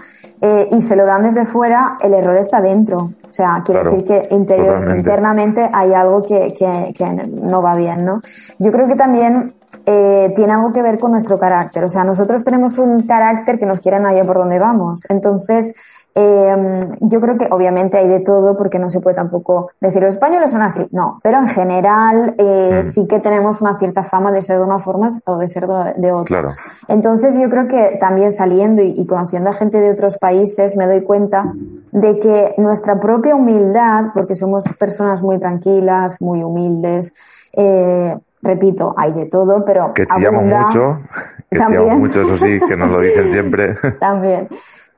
eh, 0.42 0.68
y 0.70 0.82
se 0.82 0.94
lo 0.94 1.06
dan 1.06 1.22
desde 1.22 1.46
fuera, 1.46 1.96
el 2.02 2.12
error 2.12 2.36
está 2.36 2.60
dentro. 2.60 2.98
O 2.98 3.32
sea, 3.32 3.62
quiere 3.64 3.80
claro, 3.80 3.96
decir 3.96 4.28
que 4.28 4.34
interior, 4.34 4.94
internamente 4.94 5.70
hay 5.72 5.94
algo 5.94 6.20
que, 6.20 6.52
que, 6.52 6.92
que, 6.94 7.06
no 7.06 7.62
va 7.62 7.76
bien, 7.76 8.04
¿no? 8.04 8.20
Yo 8.58 8.70
creo 8.72 8.86
que 8.86 8.94
también 8.94 9.54
eh, 9.86 10.32
tiene 10.34 10.52
algo 10.52 10.72
que 10.72 10.82
ver 10.82 10.98
con 10.98 11.12
nuestro 11.12 11.38
carácter. 11.38 11.84
O 11.84 11.88
sea, 11.88 12.04
nosotros 12.04 12.44
tenemos 12.44 12.78
un 12.78 13.06
carácter 13.06 13.58
que 13.58 13.66
nos 13.66 13.80
quiere 13.80 13.98
allá 13.98 14.24
por 14.24 14.36
donde 14.38 14.58
vamos. 14.58 15.04
Entonces, 15.08 15.74
eh, 16.14 16.80
yo 17.00 17.20
creo 17.20 17.38
que 17.38 17.46
obviamente 17.50 17.96
hay 17.98 18.08
de 18.08 18.20
todo 18.20 18.56
porque 18.56 18.78
no 18.78 18.90
se 18.90 19.00
puede 19.00 19.14
tampoco 19.14 19.70
decir 19.80 20.02
los 20.02 20.14
españoles 20.14 20.50
son 20.50 20.62
así, 20.62 20.88
no, 20.90 21.20
pero 21.22 21.38
en 21.38 21.46
general 21.46 22.34
eh, 22.38 22.80
Mm. 22.80 22.82
sí 22.82 23.06
que 23.06 23.20
tenemos 23.20 23.60
una 23.60 23.74
cierta 23.76 24.02
fama 24.02 24.32
de 24.32 24.42
ser 24.42 24.58
de 24.58 24.64
una 24.64 24.78
forma 24.78 25.10
o 25.26 25.36
de 25.36 25.46
ser 25.46 25.66
de, 25.68 25.94
de 25.96 26.12
otra. 26.12 26.24
Claro. 26.24 26.54
Entonces 26.88 27.38
yo 27.38 27.48
creo 27.48 27.68
que 27.68 27.98
también 28.00 28.32
saliendo 28.32 28.82
y, 28.82 28.94
y 28.96 29.06
conociendo 29.06 29.50
a 29.50 29.52
gente 29.52 29.78
de 29.78 29.92
otros 29.92 30.18
países 30.18 30.76
me 30.76 30.86
doy 30.86 31.02
cuenta 31.02 31.52
de 31.92 32.18
que 32.18 32.54
nuestra 32.58 32.98
propia 32.98 33.36
humildad, 33.36 34.06
porque 34.14 34.34
somos 34.34 34.64
personas 34.76 35.22
muy 35.22 35.38
tranquilas, 35.38 36.20
muy 36.20 36.42
humildes, 36.42 37.14
eh, 37.52 38.18
repito, 38.42 38.94
hay 38.96 39.12
de 39.12 39.26
todo, 39.26 39.64
pero 39.64 39.92
Que 39.94 40.06
chillamos 40.06 40.42
abunda- 40.42 40.62
mucho, 40.62 40.98
que 41.50 41.58
chillamos 41.60 41.98
mucho, 41.98 42.20
eso 42.22 42.36
sí, 42.36 42.60
que 42.68 42.76
nos 42.76 42.90
lo 42.90 43.00
dicen 43.00 43.28
siempre. 43.28 43.74
también. 44.00 44.48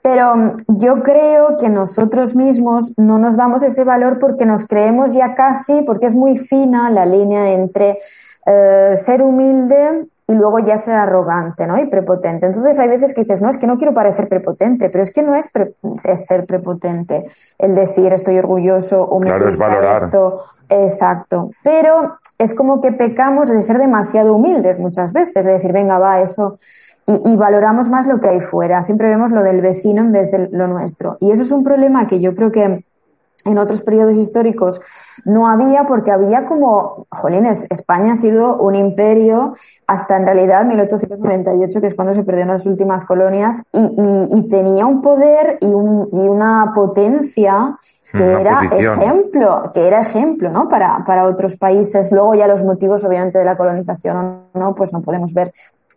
Pero 0.03 0.35
mm, 0.37 0.53
yo 0.79 1.03
creo 1.03 1.57
que 1.59 1.69
nosotros 1.69 2.35
mismos 2.35 2.95
no 2.97 3.19
nos 3.19 3.37
damos 3.37 3.63
ese 3.63 3.85
valor 3.85 4.19
porque 4.19 4.47
nos 4.47 4.67
creemos 4.67 5.13
ya 5.15 5.35
casi, 5.35 5.83
porque 5.83 6.07
es 6.07 6.15
muy 6.15 6.37
fina 6.39 6.91
la 6.91 7.05
línea 7.05 7.53
entre 7.53 7.99
eh, 8.47 8.93
ser 8.97 9.21
humilde 9.23 10.07
y 10.27 10.33
luego 10.35 10.61
ya 10.61 10.79
ser 10.79 10.95
arrogante 10.95 11.67
¿no? 11.67 11.77
y 11.77 11.87
prepotente. 11.87 12.47
Entonces 12.47 12.79
hay 12.79 12.89
veces 12.89 13.13
que 13.13 13.23
dices, 13.23 13.43
no, 13.43 13.51
es 13.51 13.59
que 13.59 13.67
no 13.67 13.77
quiero 13.79 13.93
parecer 13.93 14.29
prepotente, 14.29 14.89
pero 14.89 15.03
es 15.03 15.13
que 15.13 15.23
no 15.25 15.35
es, 15.35 15.51
pre- 15.51 15.75
es 16.05 16.25
ser 16.25 16.47
prepotente 16.47 17.27
el 17.59 17.75
decir 17.75 18.13
estoy 18.13 18.39
orgulloso 18.39 19.05
o 19.05 19.19
me 19.19 19.27
Claro, 19.27 19.49
es 19.49 19.59
valorar. 19.59 20.05
esto. 20.05 20.41
Exacto. 20.69 21.51
Pero 21.65 22.20
es 22.41 22.55
como 22.55 22.81
que 22.81 22.91
pecamos 22.91 23.51
de 23.51 23.61
ser 23.61 23.79
demasiado 23.79 24.35
humildes 24.35 24.79
muchas 24.79 25.13
veces, 25.13 25.45
de 25.45 25.53
decir, 25.53 25.73
venga, 25.73 25.99
va, 25.99 26.23
eso 26.23 26.59
y, 27.07 27.37
valoramos 27.37 27.89
más 27.91 28.07
lo 28.07 28.21
que 28.21 28.29
hay 28.29 28.41
fuera. 28.41 28.83
Siempre 28.83 29.09
vemos 29.09 29.31
lo 29.31 29.43
del 29.43 29.61
vecino 29.61 30.01
en 30.01 30.13
vez 30.13 30.31
de 30.31 30.49
lo 30.51 30.67
nuestro. 30.69 31.19
Y 31.21 31.33
eso 31.33 31.43
es 31.43 31.51
un 31.51 31.65
problema 31.65 32.07
que 32.07 32.21
yo 32.21 32.35
creo 32.35 32.51
que 32.51 32.85
en 33.45 33.59
otros 33.59 33.83
periodos 33.83 34.17
históricos 34.17 34.81
no 35.25 35.49
había 35.49 35.85
porque 35.85 36.13
había 36.13 36.47
como, 36.47 37.07
jolines, 37.11 37.67
España 37.71 38.13
ha 38.13 38.17
sido 38.17 38.59
un 38.59 38.75
imperio 38.75 39.55
hasta 39.87 40.17
en 40.17 40.25
realidad 40.25 40.65
1898, 40.67 41.81
que 41.81 41.87
es 41.87 41.95
cuando 41.95 42.15
se 42.15 42.23
perdieron 42.23 42.53
las 42.53 42.67
últimas 42.67 43.05
colonias, 43.05 43.63
y, 43.73 44.49
tenía 44.49 44.87
un 44.87 45.01
poder 45.01 45.59
y 45.61 45.67
una 45.67 46.73
potencia 46.75 47.79
que 48.13 48.23
Una 48.23 48.41
era 48.41 48.53
posición. 48.55 49.03
ejemplo, 49.03 49.71
que 49.73 49.87
era 49.87 50.01
ejemplo, 50.01 50.51
¿no? 50.51 50.69
Para, 50.69 51.05
para 51.07 51.27
otros 51.27 51.57
países. 51.57 52.11
Luego 52.13 52.35
ya 52.35 52.47
los 52.47 52.65
motivos, 52.65 53.05
obviamente, 53.05 53.39
de 53.39 53.45
la 53.45 53.57
colonización 53.57 54.17
o 54.17 54.59
no, 54.59 54.75
pues 54.75 54.93
no 54.93 55.01
podemos 55.03 55.33
ver 55.35 55.53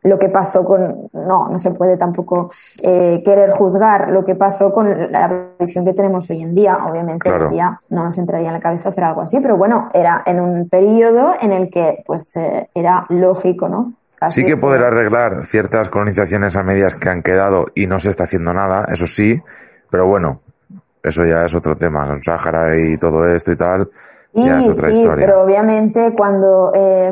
lo 0.05 0.19
que 0.19 0.27
pasó 0.27 0.65
con, 0.65 1.07
no, 1.13 1.47
no 1.47 1.57
se 1.57 1.71
puede 1.71 1.95
tampoco 1.95 2.51
eh, 2.81 3.21
querer 3.23 3.51
juzgar 3.51 4.09
lo 4.09 4.25
que 4.25 4.35
pasó 4.35 4.73
con 4.73 4.89
la 5.09 5.51
visión 5.57 5.85
que 5.85 5.93
tenemos 5.93 6.29
hoy 6.29 6.41
en 6.41 6.53
día. 6.53 6.77
Obviamente 6.89 7.29
Claro. 7.29 7.47
hoy 7.47 7.53
día 7.53 7.79
no 7.89 8.03
nos 8.03 8.17
entraría 8.17 8.47
en 8.49 8.53
la 8.55 8.59
cabeza 8.59 8.89
hacer 8.89 9.05
algo 9.05 9.21
así, 9.21 9.39
pero 9.39 9.55
bueno, 9.55 9.87
era 9.93 10.21
en 10.25 10.41
un 10.41 10.67
periodo 10.67 11.35
en 11.39 11.53
el 11.53 11.69
que 11.69 12.03
pues 12.05 12.35
eh, 12.35 12.69
era 12.75 13.05
lógico, 13.09 13.69
¿no? 13.69 13.93
Casi 14.19 14.41
Sí 14.41 14.47
que 14.47 14.57
poder 14.57 14.83
arreglar 14.83 15.45
ciertas 15.45 15.89
colonizaciones 15.89 16.57
a 16.57 16.63
medias 16.63 16.95
que 16.97 17.07
han 17.09 17.21
quedado 17.21 17.67
y 17.73 17.87
no 17.87 17.97
se 17.99 18.09
está 18.09 18.25
haciendo 18.25 18.53
nada, 18.53 18.85
eso 18.91 19.07
sí, 19.07 19.41
pero 19.89 20.05
bueno, 20.05 20.39
eso 21.03 21.25
ya 21.25 21.43
es 21.45 21.53
otro 21.53 21.75
tema, 21.75 22.07
con 22.07 22.23
Sáhara 22.23 22.75
y 22.77 22.97
todo 22.97 23.27
esto 23.27 23.51
y 23.51 23.55
tal, 23.57 23.89
Sí, 24.33 24.43
ya 24.45 24.59
es 24.59 24.69
otra 24.69 24.89
sí, 24.89 24.99
historia. 25.01 25.25
pero 25.27 25.43
obviamente 25.43 26.13
cuando, 26.17 26.71
eh, 26.73 27.11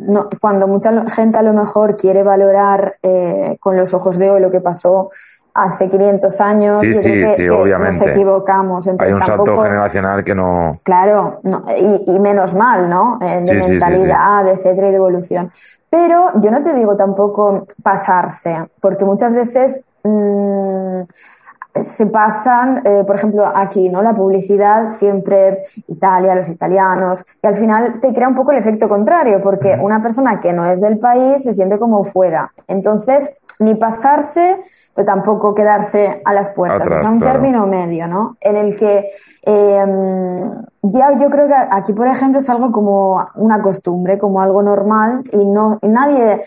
no, 0.00 0.28
cuando 0.40 0.68
mucha 0.68 1.08
gente 1.08 1.38
a 1.38 1.42
lo 1.42 1.54
mejor 1.54 1.96
quiere 1.96 2.22
valorar 2.22 2.96
eh, 3.02 3.56
con 3.60 3.76
los 3.78 3.94
ojos 3.94 4.18
de 4.18 4.30
hoy 4.30 4.42
lo 4.42 4.50
que 4.50 4.60
pasó 4.60 5.08
hace 5.54 5.88
500 5.88 6.40
años, 6.42 6.80
Sí, 6.80 6.92
yo 6.92 7.00
sí, 7.00 7.08
creo 7.12 7.28
que, 7.28 7.34
sí, 7.36 7.42
que 7.44 7.50
obviamente. 7.50 7.98
nos 7.98 8.10
equivocamos. 8.10 8.86
Hay 8.86 8.90
Entonces 8.92 9.14
un 9.14 9.20
salto 9.20 9.44
tampoco, 9.44 9.62
generacional 9.68 10.24
que 10.24 10.34
no... 10.34 10.78
Claro, 10.82 11.40
no, 11.44 11.64
y, 11.78 12.04
y 12.14 12.18
menos 12.18 12.54
mal, 12.56 12.90
¿no? 12.90 13.18
Eh, 13.22 13.40
de 13.42 13.54
mentalidad, 13.70 14.46
etcétera, 14.48 14.88
y 14.88 14.90
de 14.90 14.96
evolución. 14.96 15.50
Pero 15.88 16.32
yo 16.42 16.50
no 16.50 16.60
te 16.60 16.74
digo 16.74 16.96
tampoco 16.96 17.64
pasarse, 17.82 18.68
porque 18.80 19.04
muchas 19.04 19.32
veces 19.32 19.86
mm, 20.02 21.00
se 21.82 22.06
pasan, 22.06 22.82
eh, 22.84 23.02
por 23.04 23.16
ejemplo, 23.16 23.44
aquí, 23.44 23.88
¿no? 23.88 24.02
La 24.02 24.14
publicidad 24.14 24.88
siempre 24.90 25.58
Italia, 25.88 26.34
los 26.34 26.48
italianos, 26.48 27.24
y 27.42 27.46
al 27.46 27.54
final 27.54 28.00
te 28.00 28.12
crea 28.12 28.28
un 28.28 28.34
poco 28.34 28.52
el 28.52 28.58
efecto 28.58 28.88
contrario, 28.88 29.40
porque 29.42 29.76
una 29.80 30.00
persona 30.00 30.40
que 30.40 30.52
no 30.52 30.64
es 30.66 30.80
del 30.80 30.98
país 30.98 31.42
se 31.42 31.52
siente 31.52 31.78
como 31.78 32.04
fuera. 32.04 32.52
Entonces, 32.68 33.42
ni 33.58 33.74
pasarse, 33.74 34.60
pero 34.94 35.04
tampoco 35.04 35.54
quedarse 35.54 36.22
a 36.24 36.32
las 36.32 36.50
puertas. 36.50 36.82
Atrás, 36.82 37.00
o 37.00 37.02
sea, 37.02 37.12
un 37.12 37.18
claro. 37.20 37.40
término 37.40 37.66
medio, 37.66 38.06
¿no? 38.06 38.36
En 38.40 38.56
el 38.56 38.76
que 38.76 39.10
eh, 39.44 40.40
ya 40.82 41.18
yo 41.18 41.28
creo 41.30 41.48
que 41.48 41.54
aquí, 41.54 41.92
por 41.92 42.06
ejemplo, 42.06 42.38
es 42.38 42.48
algo 42.48 42.70
como 42.70 43.26
una 43.34 43.60
costumbre, 43.60 44.18
como 44.18 44.40
algo 44.40 44.62
normal 44.62 45.22
y 45.32 45.44
no 45.44 45.78
nadie 45.82 46.42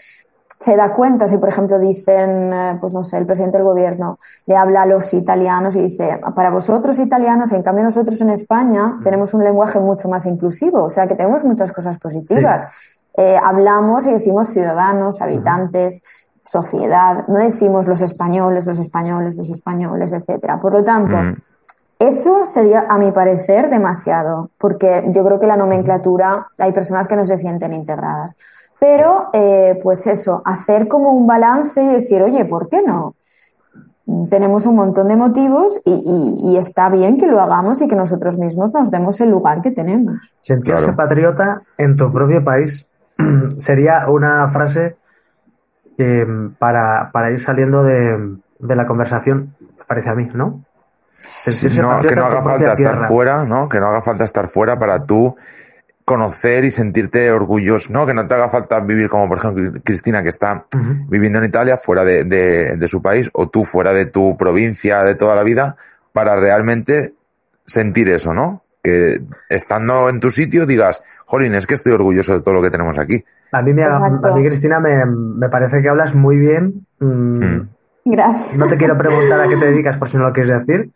se 0.59 0.75
da 0.75 0.91
cuenta 0.91 1.27
si, 1.27 1.37
por 1.37 1.49
ejemplo, 1.49 1.77
dicen, 1.77 2.51
eh, 2.51 2.77
pues 2.81 2.91
no 2.93 3.03
sé, 3.03 3.17
el 3.17 3.27
presidente 3.27 3.57
del 3.57 3.65
gobierno 3.67 4.17
le 4.47 4.57
habla 4.57 4.81
a 4.81 4.85
los 4.87 5.13
italianos 5.13 5.75
y 5.75 5.83
dice, 5.83 6.19
para 6.35 6.49
vosotros 6.49 6.97
italianos, 6.97 7.51
en 7.51 7.61
cambio 7.61 7.83
nosotros 7.83 8.19
en 8.21 8.31
España 8.31 8.95
tenemos 9.03 9.35
un 9.35 9.43
lenguaje 9.43 9.79
mucho 9.79 10.09
más 10.09 10.25
inclusivo, 10.25 10.83
o 10.83 10.89
sea 10.89 11.07
que 11.07 11.15
tenemos 11.15 11.43
muchas 11.43 11.71
cosas 11.71 11.99
positivas. 11.99 12.67
Eh, 13.15 13.37
hablamos 13.41 14.07
y 14.07 14.13
decimos 14.13 14.47
ciudadanos, 14.47 15.21
habitantes, 15.21 16.01
sociedad, 16.43 17.27
no 17.27 17.35
decimos 17.35 17.87
los 17.87 18.01
españoles, 18.01 18.65
los 18.65 18.79
españoles, 18.79 19.35
los 19.35 19.49
españoles, 19.51 20.11
etcétera. 20.11 20.59
Por 20.59 20.73
lo 20.73 20.83
tanto, 20.83 21.15
Mm. 21.17 21.35
eso 21.99 22.45
sería, 22.47 22.85
a 22.89 22.97
mi 22.97 23.11
parecer, 23.11 23.69
demasiado, 23.69 24.49
porque 24.57 25.03
yo 25.07 25.23
creo 25.23 25.39
que 25.39 25.47
la 25.47 25.57
nomenclatura, 25.57 26.47
hay 26.57 26.71
personas 26.71 27.07
que 27.07 27.15
no 27.15 27.25
se 27.25 27.37
sienten 27.37 27.73
integradas. 27.73 28.35
Pero, 28.79 29.29
eh, 29.33 29.79
pues 29.81 30.05
eso, 30.07 30.41
hacer 30.45 30.87
como 30.87 31.11
un 31.11 31.25
balance 31.27 31.81
y 31.81 31.87
decir, 31.87 32.21
oye, 32.21 32.45
¿por 32.45 32.69
qué 32.69 32.81
no? 32.83 33.15
Tenemos 34.29 34.65
un 34.65 34.75
montón 34.77 35.09
de 35.09 35.17
motivos 35.17 35.81
y, 35.83 35.91
y- 35.91 36.51
y 36.53 36.57
está 36.57 36.89
bien 36.89 37.17
que 37.17 37.27
lo 37.27 37.41
hagamos 37.41 37.81
y 37.81 37.87
que 37.89 37.95
nosotros 37.95 38.37
mismos 38.37 38.73
nos 38.73 38.89
demos 38.89 39.19
el 39.19 39.29
lugar 39.31 39.61
que 39.61 39.71
tenemos. 39.71 40.31
Sentirse 40.41 40.83
Claro. 40.83 40.95
patriota 40.95 41.59
en 41.77 41.97
tu 41.97 42.11
propio 42.13 42.43
país 42.43 42.87
sería 43.57 44.09
una 44.09 44.47
frase 44.47 44.95
eh, 45.97 46.25
para, 46.57 47.09
para 47.11 47.31
ir 47.31 47.39
saliendo 47.39 47.83
de, 47.83 48.37
de 48.59 48.75
la 48.75 48.87
conversación, 48.87 49.55
me 49.59 49.83
parece 49.85 50.09
a 50.09 50.15
mí, 50.15 50.29
¿no? 50.33 50.63
Sentirse 51.39 51.81
No, 51.81 51.89
patriota 51.89 52.15
que 52.15 52.19
no 52.21 52.25
haga 52.27 52.43
falta 52.43 52.73
estar 52.73 52.93
tierra. 52.93 53.07
fuera, 53.07 53.45
¿no? 53.45 53.67
Que 53.67 53.79
no 53.79 53.87
haga 53.87 54.01
falta 54.01 54.23
estar 54.23 54.47
fuera 54.47 54.77
para 54.79 55.03
tú 55.03 55.35
conocer 56.07 56.63
y 56.63 56.71
sentirte 56.71 57.29
orgulloso, 57.31 57.91
¿no? 57.91 58.05
Que 58.05 58.13
no 58.13 58.25
te 58.25 58.33
haga 58.33 58.47
falta 58.47 58.79
vivir 58.79 59.09
como, 59.09 59.27
por 59.27 59.39
ejemplo, 59.39 59.73
Cristina, 59.83 60.23
que 60.23 60.29
está 60.29 60.65
viviendo 61.09 61.39
en 61.39 61.43
Italia, 61.45 61.75
fuera 61.75 62.05
de, 62.05 62.23
de- 62.23 62.77
de 62.77 62.87
su 62.87 63.01
país, 63.01 63.29
o 63.33 63.49
tú 63.49 63.65
fuera 63.65 63.91
de 63.91 64.05
tu 64.05 64.37
provincia 64.37 65.03
de 65.03 65.15
toda 65.15 65.35
la 65.35 65.43
vida, 65.43 65.75
para 66.13 66.37
realmente 66.37 67.13
sentir 67.65 68.07
eso, 68.09 68.33
¿no? 68.33 68.63
Que 68.81 69.19
estando 69.49 70.07
en 70.07 70.21
tu 70.21 70.31
sitio 70.31 70.65
digas, 70.65 71.03
jolín, 71.25 71.55
es 71.55 71.67
que 71.67 71.73
estoy 71.73 71.91
orgulloso 71.91 72.35
de 72.35 72.41
todo 72.41 72.53
lo 72.53 72.61
que 72.61 72.69
tenemos 72.69 72.97
aquí. 72.97 73.25
A 73.51 73.61
mí, 73.61 73.73
me, 73.73 73.83
Exacto. 73.83 74.29
a 74.29 74.33
mí 74.33 74.45
Cristina, 74.45 74.79
me, 74.79 75.05
me 75.05 75.49
parece 75.49 75.81
que 75.81 75.89
hablas 75.89 76.15
muy 76.15 76.37
bien. 76.37 76.85
Mm. 76.99 77.63
Gracias. 78.05 78.55
No 78.55 78.67
te 78.67 78.77
quiero 78.77 78.97
preguntar 78.97 79.41
a 79.41 79.49
qué 79.49 79.57
te 79.57 79.65
dedicas 79.65 79.97
por 79.97 80.07
si 80.07 80.15
no 80.15 80.23
lo 80.23 80.31
quieres 80.31 80.65
decir, 80.65 80.89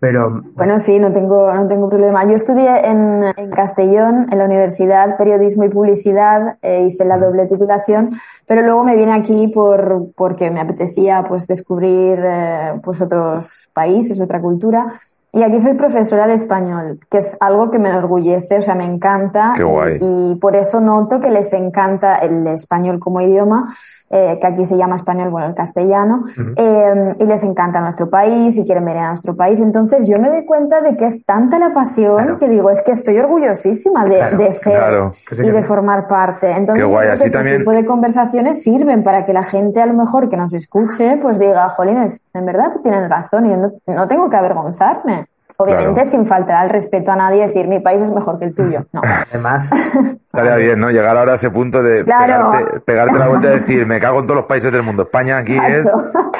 pero 0.00 0.42
Bueno, 0.54 0.78
sí, 0.78 0.98
no 0.98 1.12
tengo, 1.12 1.52
no 1.52 1.66
tengo 1.66 1.90
problema. 1.90 2.24
Yo 2.24 2.34
estudié 2.34 2.86
en, 2.88 3.22
en 3.36 3.50
Castellón, 3.50 4.28
en 4.32 4.38
la 4.38 4.46
Universidad 4.46 5.18
Periodismo 5.18 5.64
y 5.64 5.68
Publicidad, 5.68 6.56
eh, 6.62 6.84
hice 6.86 7.04
la 7.04 7.18
doble 7.18 7.46
titulación, 7.46 8.10
pero 8.46 8.62
luego 8.62 8.82
me 8.82 8.96
vine 8.96 9.12
aquí 9.12 9.48
por, 9.48 10.12
porque 10.16 10.50
me 10.50 10.60
apetecía 10.60 11.22
pues 11.28 11.46
descubrir 11.46 12.18
eh, 12.18 12.80
pues 12.82 13.02
otros 13.02 13.68
países, 13.74 14.20
otra 14.20 14.40
cultura. 14.40 14.86
Y 15.32 15.44
aquí 15.44 15.60
soy 15.60 15.74
profesora 15.74 16.26
de 16.26 16.34
español, 16.34 16.98
que 17.08 17.18
es 17.18 17.36
algo 17.38 17.70
que 17.70 17.78
me 17.78 17.90
enorgullece, 17.90 18.58
o 18.58 18.62
sea, 18.62 18.74
me 18.74 18.84
encanta. 18.84 19.52
Qué 19.54 19.62
guay. 19.62 19.98
Y, 20.00 20.32
y 20.32 20.34
por 20.36 20.56
eso 20.56 20.80
noto 20.80 21.20
que 21.20 21.30
les 21.30 21.52
encanta 21.52 22.16
el 22.16 22.46
español 22.48 22.98
como 22.98 23.20
idioma, 23.20 23.68
eh, 24.10 24.38
que 24.40 24.46
aquí 24.46 24.66
se 24.66 24.76
llama 24.76 24.96
español, 24.96 25.30
bueno, 25.30 25.46
el 25.46 25.54
castellano, 25.54 26.24
eh, 26.56 27.12
y 27.18 27.24
les 27.24 27.42
encanta 27.44 27.80
nuestro 27.80 28.10
país 28.10 28.58
y 28.58 28.64
quieren 28.64 28.84
venir 28.84 29.02
a 29.02 29.08
nuestro 29.08 29.36
país. 29.36 29.60
Entonces 29.60 30.08
yo 30.08 30.20
me 30.20 30.28
doy 30.28 30.44
cuenta 30.44 30.80
de 30.80 30.96
que 30.96 31.06
es 31.06 31.24
tanta 31.24 31.58
la 31.60 31.72
pasión 31.72 32.16
Claro. 32.16 32.38
que 32.38 32.48
digo, 32.48 32.70
es 32.70 32.82
que 32.82 32.90
estoy 32.92 33.18
orgullosísima 33.18 34.04
de, 34.04 34.16
Claro, 34.16 34.36
de 34.38 34.52
ser 34.52 34.78
claro. 34.78 35.12
Que 35.28 35.34
sí, 35.36 35.44
y 35.46 35.50
de 35.50 35.62
sí. 35.62 35.68
formar 35.68 36.08
parte. 36.08 36.50
Entonces 36.50 36.84
guay, 36.84 37.08
así 37.08 37.26
este 37.26 37.36
también- 37.38 37.58
tipo 37.58 37.70
de 37.72 37.86
conversaciones 37.86 38.62
sirven 38.62 39.02
para 39.02 39.24
que 39.24 39.32
la 39.32 39.44
gente 39.44 39.80
a 39.80 39.86
lo 39.86 39.94
mejor 39.94 40.28
que 40.28 40.36
nos 40.36 40.52
escuche 40.54 41.16
pues 41.22 41.38
diga, 41.38 41.68
jolines, 41.70 42.24
en 42.34 42.46
verdad 42.46 42.72
tienen 42.82 43.08
razón 43.08 43.46
y 43.46 43.56
no, 43.56 43.72
no 43.86 44.08
tengo 44.08 44.28
que 44.28 44.36
avergonzarme. 44.36 45.26
Obviamente 45.62 45.94
Claro. 46.02 46.10
sin 46.10 46.26
faltar 46.26 46.56
al 46.56 46.70
respeto 46.70 47.10
a 47.12 47.16
nadie 47.16 47.38
y 47.38 47.46
decir 47.46 47.68
mi 47.68 47.80
país 47.80 48.02
es 48.02 48.10
mejor 48.12 48.38
que 48.38 48.46
el 48.46 48.54
tuyo. 48.54 48.86
No. 48.92 49.00
Además, 49.30 49.70
Estaría 50.32 50.56
bien, 50.56 50.78
¿no? 50.80 50.90
Llegar 50.90 51.16
ahora 51.16 51.32
a 51.32 51.34
ese 51.34 51.50
punto 51.50 51.82
de 51.82 52.04
Claro. 52.04 52.50
pegarte, 52.52 52.80
pegarte 52.80 53.18
la 53.18 53.28
vuelta 53.28 53.48
y 53.48 53.50
decir, 53.58 53.84
me 53.86 53.98
cago 53.98 54.20
en 54.20 54.26
todos 54.26 54.36
los 54.36 54.46
países 54.46 54.70
del 54.72 54.82
mundo. 54.84 55.02
España 55.02 55.38
aquí 55.38 55.56
es... 55.56 55.86
Exacto. 55.86 56.30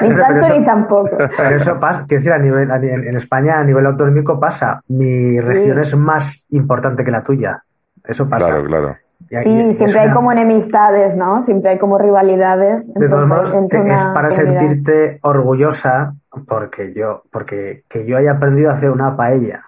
ni 0.02 0.08
tanto 0.14 0.46
eso- 0.46 0.58
ni 0.58 0.64
tampoco. 0.64 1.10
pero 1.36 1.56
eso 1.56 1.80
pasa, 1.80 2.04
quiero 2.06 2.20
decir, 2.22 2.32
a 2.32 2.38
nivel, 2.38 2.70
a 2.70 2.78
nivel- 2.78 3.06
en 3.08 3.16
España, 3.16 3.58
a 3.58 3.64
nivel 3.64 3.86
autonómico 3.86 4.38
pasa. 4.38 4.82
Mi 4.88 5.40
región 5.40 5.78
es 5.78 5.96
más 5.96 6.44
importante 6.50 7.04
que 7.04 7.10
la 7.10 7.22
tuya. 7.22 7.62
Eso 8.04 8.28
pasa. 8.28 8.46
Claro, 8.46 8.64
claro. 8.64 8.96
Y- 9.30 9.42
Sí, 9.42 9.60
es- 9.60 9.78
siempre 9.78 9.86
es 9.86 9.96
hay 9.96 10.06
una- 10.08 10.14
como 10.14 10.32
enemistades, 10.32 11.16
¿no? 11.16 11.40
Siempre 11.40 11.70
hay 11.70 11.78
como 11.78 11.96
rivalidades. 11.96 12.92
De 12.92 13.08
todos 13.08 13.26
modos, 13.26 13.54
es 13.54 14.04
para 14.12 14.28
comunidad. 14.28 14.30
sentirte 14.60 15.18
orgullosa 15.22 16.14
porque 16.46 16.92
yo, 16.94 17.22
porque 17.30 17.84
que 17.88 18.06
yo 18.06 18.16
haya 18.16 18.32
aprendido 18.32 18.70
a 18.70 18.74
hacer 18.74 18.90
una 18.90 19.16
paella 19.16 19.60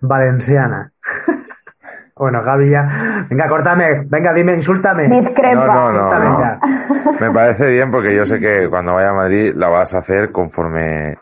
valenciana. 0.00 0.92
bueno, 2.16 2.42
Gaby 2.42 2.70
ya, 2.70 2.86
venga, 3.28 3.48
córtame, 3.48 4.06
venga, 4.08 4.32
dime, 4.32 4.54
insúltame. 4.54 5.08
Discrepa. 5.08 5.66
No, 5.66 5.92
no, 5.92 6.18
no. 6.18 6.60
Me 7.20 7.30
parece 7.30 7.70
bien 7.70 7.90
porque 7.90 8.14
yo 8.14 8.24
sé 8.26 8.38
que 8.40 8.68
cuando 8.68 8.94
vaya 8.94 9.10
a 9.10 9.14
Madrid 9.14 9.52
la 9.54 9.68
vas 9.68 9.94
a 9.94 9.98
hacer 9.98 10.30
conforme 10.30 11.18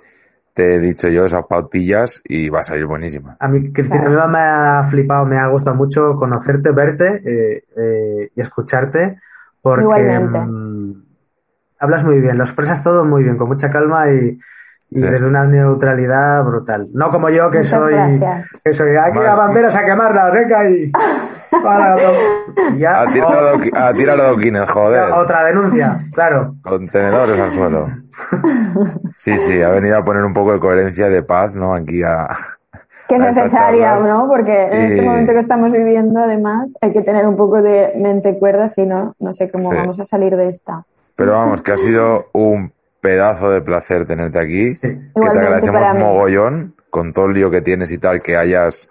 te 0.57 0.77
he 0.77 0.79
dicho 0.79 1.09
yo 1.09 1.27
esas 1.27 1.45
pautillas 1.45 2.23
y 2.25 2.49
va 2.49 2.61
a 2.61 2.63
salir 2.63 2.87
buenísima. 2.87 3.37
A 3.41 3.47
mí, 3.47 3.73
Cristina, 3.73 4.05
Claro. 4.05 4.23
a 4.23 4.27
mí 4.27 4.33
me 4.33 4.39
ha 4.39 4.83
flipado, 4.85 5.27
me 5.27 5.37
ha 5.37 5.47
gustado 5.49 5.77
mucho 5.77 6.15
conocerte, 6.17 6.73
verte 6.73 7.23
eh, 7.25 7.65
eh, 7.77 8.31
y 8.35 8.41
escucharte, 8.41 9.21
porque 9.61 9.83
Igualmente. 9.83 10.39
Hablas 11.79 12.05
muy 12.05 12.21
bien, 12.21 12.39
lo 12.39 12.45
expresas 12.45 12.83
todo 12.83 13.05
muy 13.05 13.23
bien, 13.25 13.37
con 13.37 13.49
mucha 13.49 13.69
calma 13.71 14.11
y, 14.11 14.39
y 14.91 14.97
Sí. 14.97 15.03
desde 15.03 15.27
una 15.29 15.45
neutralidad 15.47 16.45
brutal. 16.45 16.87
No 16.95 17.11
como 17.11 17.29
yo, 17.31 17.51
que 17.51 17.59
Muchas 17.59 17.81
soy, 17.83 17.95
gracias. 17.95 18.61
que 18.65 18.73
soy 18.73 18.91
aquí 18.97 19.17
Vale. 19.19 19.27
las 19.29 19.37
banderas 19.37 19.77
a 19.77 19.85
quemarlas, 19.85 20.33
venga 20.33 20.71
y, 20.71 20.91
para, 21.63 21.97
ya, 22.77 23.01
A 23.01 23.07
tirar, 23.07 23.29
o- 23.29 23.41
adoqui- 23.57 23.73
a 23.77 23.93
tirar 23.93 24.21
adoquines, 24.21 24.71
joder. 24.71 25.11
otra 25.13 25.45
denuncia, 25.45 25.97
claro. 26.15 26.55
Contenedores 26.63 27.39
al 27.39 27.53
suelo. 27.53 27.89
Sí, 29.17 29.37
sí, 29.39 29.63
ha 29.63 29.71
venido 29.71 29.97
a 29.99 30.05
poner 30.05 30.23
un 30.25 30.35
poco 30.35 30.53
de 30.53 30.61
coherencia, 30.61 31.09
de 31.09 31.23
paz, 31.23 31.55
¿no? 31.55 31.75
Aquí 31.75 32.03
a... 32.03 32.29
Que 33.09 33.17
es 33.17 33.23
a 33.23 33.31
necesaria. 33.33 33.97
¿no? 33.97 34.27
Porque 34.29 34.65
en 34.65 34.81
este 34.83 35.03
momento 35.03 35.33
que 35.33 35.39
estamos 35.39 35.73
viviendo, 35.73 36.21
además, 36.21 36.75
hay 36.81 36.93
que 36.93 37.03
tener 37.03 37.27
un 37.27 37.37
poco 37.37 37.63
de 37.63 37.93
mente 37.97 38.39
cuerda, 38.39 38.69
si 38.69 38.85
no, 38.85 39.15
no 39.19 39.33
sé 39.33 39.51
cómo 39.51 39.71
Sí. 39.71 39.77
vamos 39.77 39.99
a 40.01 40.05
salir 40.05 40.37
de 40.37 40.49
esta. 40.49 40.85
Pero 41.17 41.33
vamos, 41.33 41.63
que 41.63 41.73
ha 41.73 41.77
sido 41.77 42.29
un 42.33 42.73
pedazo 43.01 43.51
de 43.51 43.63
placer 43.63 44.05
tenerte 44.07 44.39
aquí. 44.39 44.79
Que 44.81 44.89
te 45.15 45.39
agradecemos 45.39 45.95
mogollón 45.95 46.75
con 46.91 47.13
todo 47.13 47.27
el 47.27 47.33
lío 47.35 47.51
que 47.51 47.63
tienes 47.63 47.91
y 47.91 47.99
tal, 47.99 48.21
que 48.23 48.37
hayas, 48.37 48.89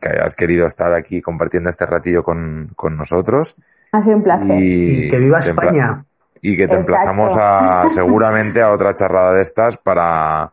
que 0.00 0.08
hayas 0.08 0.34
querido 0.34 0.66
estar 0.66 0.92
aquí 0.94 1.20
compartiendo 1.22 1.70
este 1.70 1.86
ratillo 1.86 2.22
con, 2.22 2.72
con 2.76 2.96
nosotros. 2.96 3.56
Ha 3.92 4.02
sido 4.02 4.16
un 4.16 4.22
placer. 4.24 4.50
Y 4.58 5.08
que 5.08 5.18
viva 5.18 5.38
España. 5.38 6.04
Y 6.40 6.56
que 6.56 6.66
te 6.68 6.74
Exacto. 6.74 6.92
emplazamos 6.92 7.32
a, 7.38 7.88
seguramente 7.88 8.60
a 8.60 8.70
otra 8.70 8.94
charrada 8.94 9.32
de 9.32 9.42
estas 9.42 9.76
para, 9.78 10.52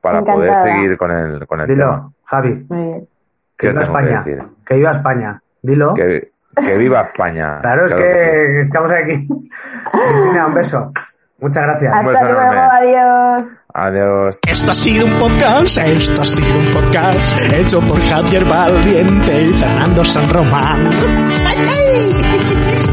para 0.00 0.22
poder 0.22 0.54
seguir 0.56 0.96
con 0.96 1.10
el, 1.10 1.46
con 1.46 1.60
el 1.60 1.66
tema. 1.66 1.74
Dilo, 1.76 2.12
Javi, 2.24 2.66
Muy 2.68 2.78
bien. 2.84 3.08
que 3.56 3.66
¿Qué 3.66 3.68
viva 3.68 3.80
que 3.80 3.84
España. 3.86 4.22
decir? 4.22 4.38
Que 4.64 4.74
viva 4.76 4.90
España. 4.90 5.42
Dilo. 5.62 5.94
Que, 5.94 6.32
que 6.54 6.76
viva 6.78 7.02
España. 7.02 7.58
Claro, 7.60 7.86
es 7.86 7.94
que 7.94 8.02
que 8.02 8.60
estamos 8.60 8.90
aquí. 8.92 9.26
Cristina, 9.92 10.46
un 10.46 10.54
beso. 10.54 10.92
Muchas 11.40 11.62
gracias. 11.64 11.92
Hasta 11.92 12.22
luego, 12.22 12.40
enorme. 12.40 12.60
adiós. 12.60 13.44
Adiós. 13.74 14.38
Esto 14.46 14.70
ha 14.70 14.74
sido 14.74 15.06
un 15.06 15.18
podcast, 15.18 15.78
esto 15.78 16.22
ha 16.22 16.24
sido 16.24 16.58
un 16.58 16.70
podcast 16.70 17.52
hecho 17.52 17.80
por 17.82 18.00
Javier 18.08 18.44
Valiente 18.44 19.42
y 19.42 19.52
Fernando 19.52 20.04
San 20.04 20.28
Román. 20.30 20.90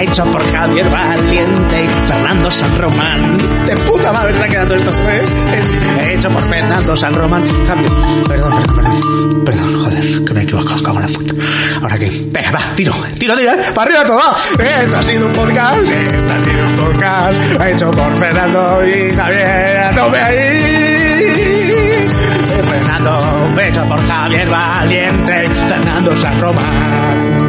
Hecho 0.00 0.24
por 0.30 0.42
Javier 0.50 0.88
Valiente 0.90 1.84
y 1.84 1.88
Fernando 2.08 2.50
San 2.50 2.78
Román. 2.78 3.36
De 3.66 3.76
puta 3.86 4.12
madre 4.12 4.34
se 4.34 4.42
ha 4.44 4.48
quedado 4.48 4.74
esto, 4.74 4.90
¿eh? 5.08 6.12
Hecho 6.14 6.30
por 6.30 6.42
Fernando 6.42 6.96
San 6.96 7.12
Román. 7.12 7.44
Javier, 7.66 7.90
perdón, 8.28 8.54
perdón, 8.54 8.76
perdón. 8.76 9.44
Perdón, 9.44 9.74
joder, 9.82 9.89
que 10.00 10.34
me 10.34 10.40
he 10.40 10.42
equivocado, 10.44 10.82
cago 10.82 11.00
en 11.00 11.06
la 11.06 11.18
puta. 11.18 11.34
Ahora 11.80 11.98
que, 11.98 12.10
venga, 12.30 12.50
va, 12.50 12.74
tiro, 12.74 12.92
tiro, 13.18 13.36
tiro, 13.36 13.52
eh. 13.52 13.60
para 13.74 13.90
arriba 13.90 14.04
todo. 14.04 14.34
Esto 14.58 14.96
ha 14.96 15.02
sido 15.02 15.26
un 15.26 15.32
podcast, 15.32 15.90
esto 15.90 16.32
ha 16.32 16.44
sido 16.44 16.66
un 16.66 16.74
podcast, 16.76 17.42
hecho 17.66 17.90
por 17.90 18.18
Fernando 18.18 18.86
y 18.86 19.14
Javier, 19.14 19.76
a 19.78 19.94
tope 19.94 20.18
ahí. 20.18 22.06
Fernando, 22.68 23.60
hecho 23.60 23.88
por 23.88 24.06
Javier 24.06 24.48
Valiente, 24.48 25.48
Fernando 25.68 26.16
San 26.16 26.40
Román. 26.40 27.40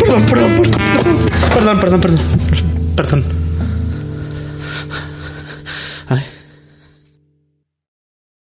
Perdón, 0.00 0.26
perdón, 0.26 0.26
perdón, 0.26 0.54
perdón, 0.54 1.80
perdón, 1.80 1.80
perdón, 1.80 2.00
perdón. 2.00 2.20
perdón. 2.96 3.49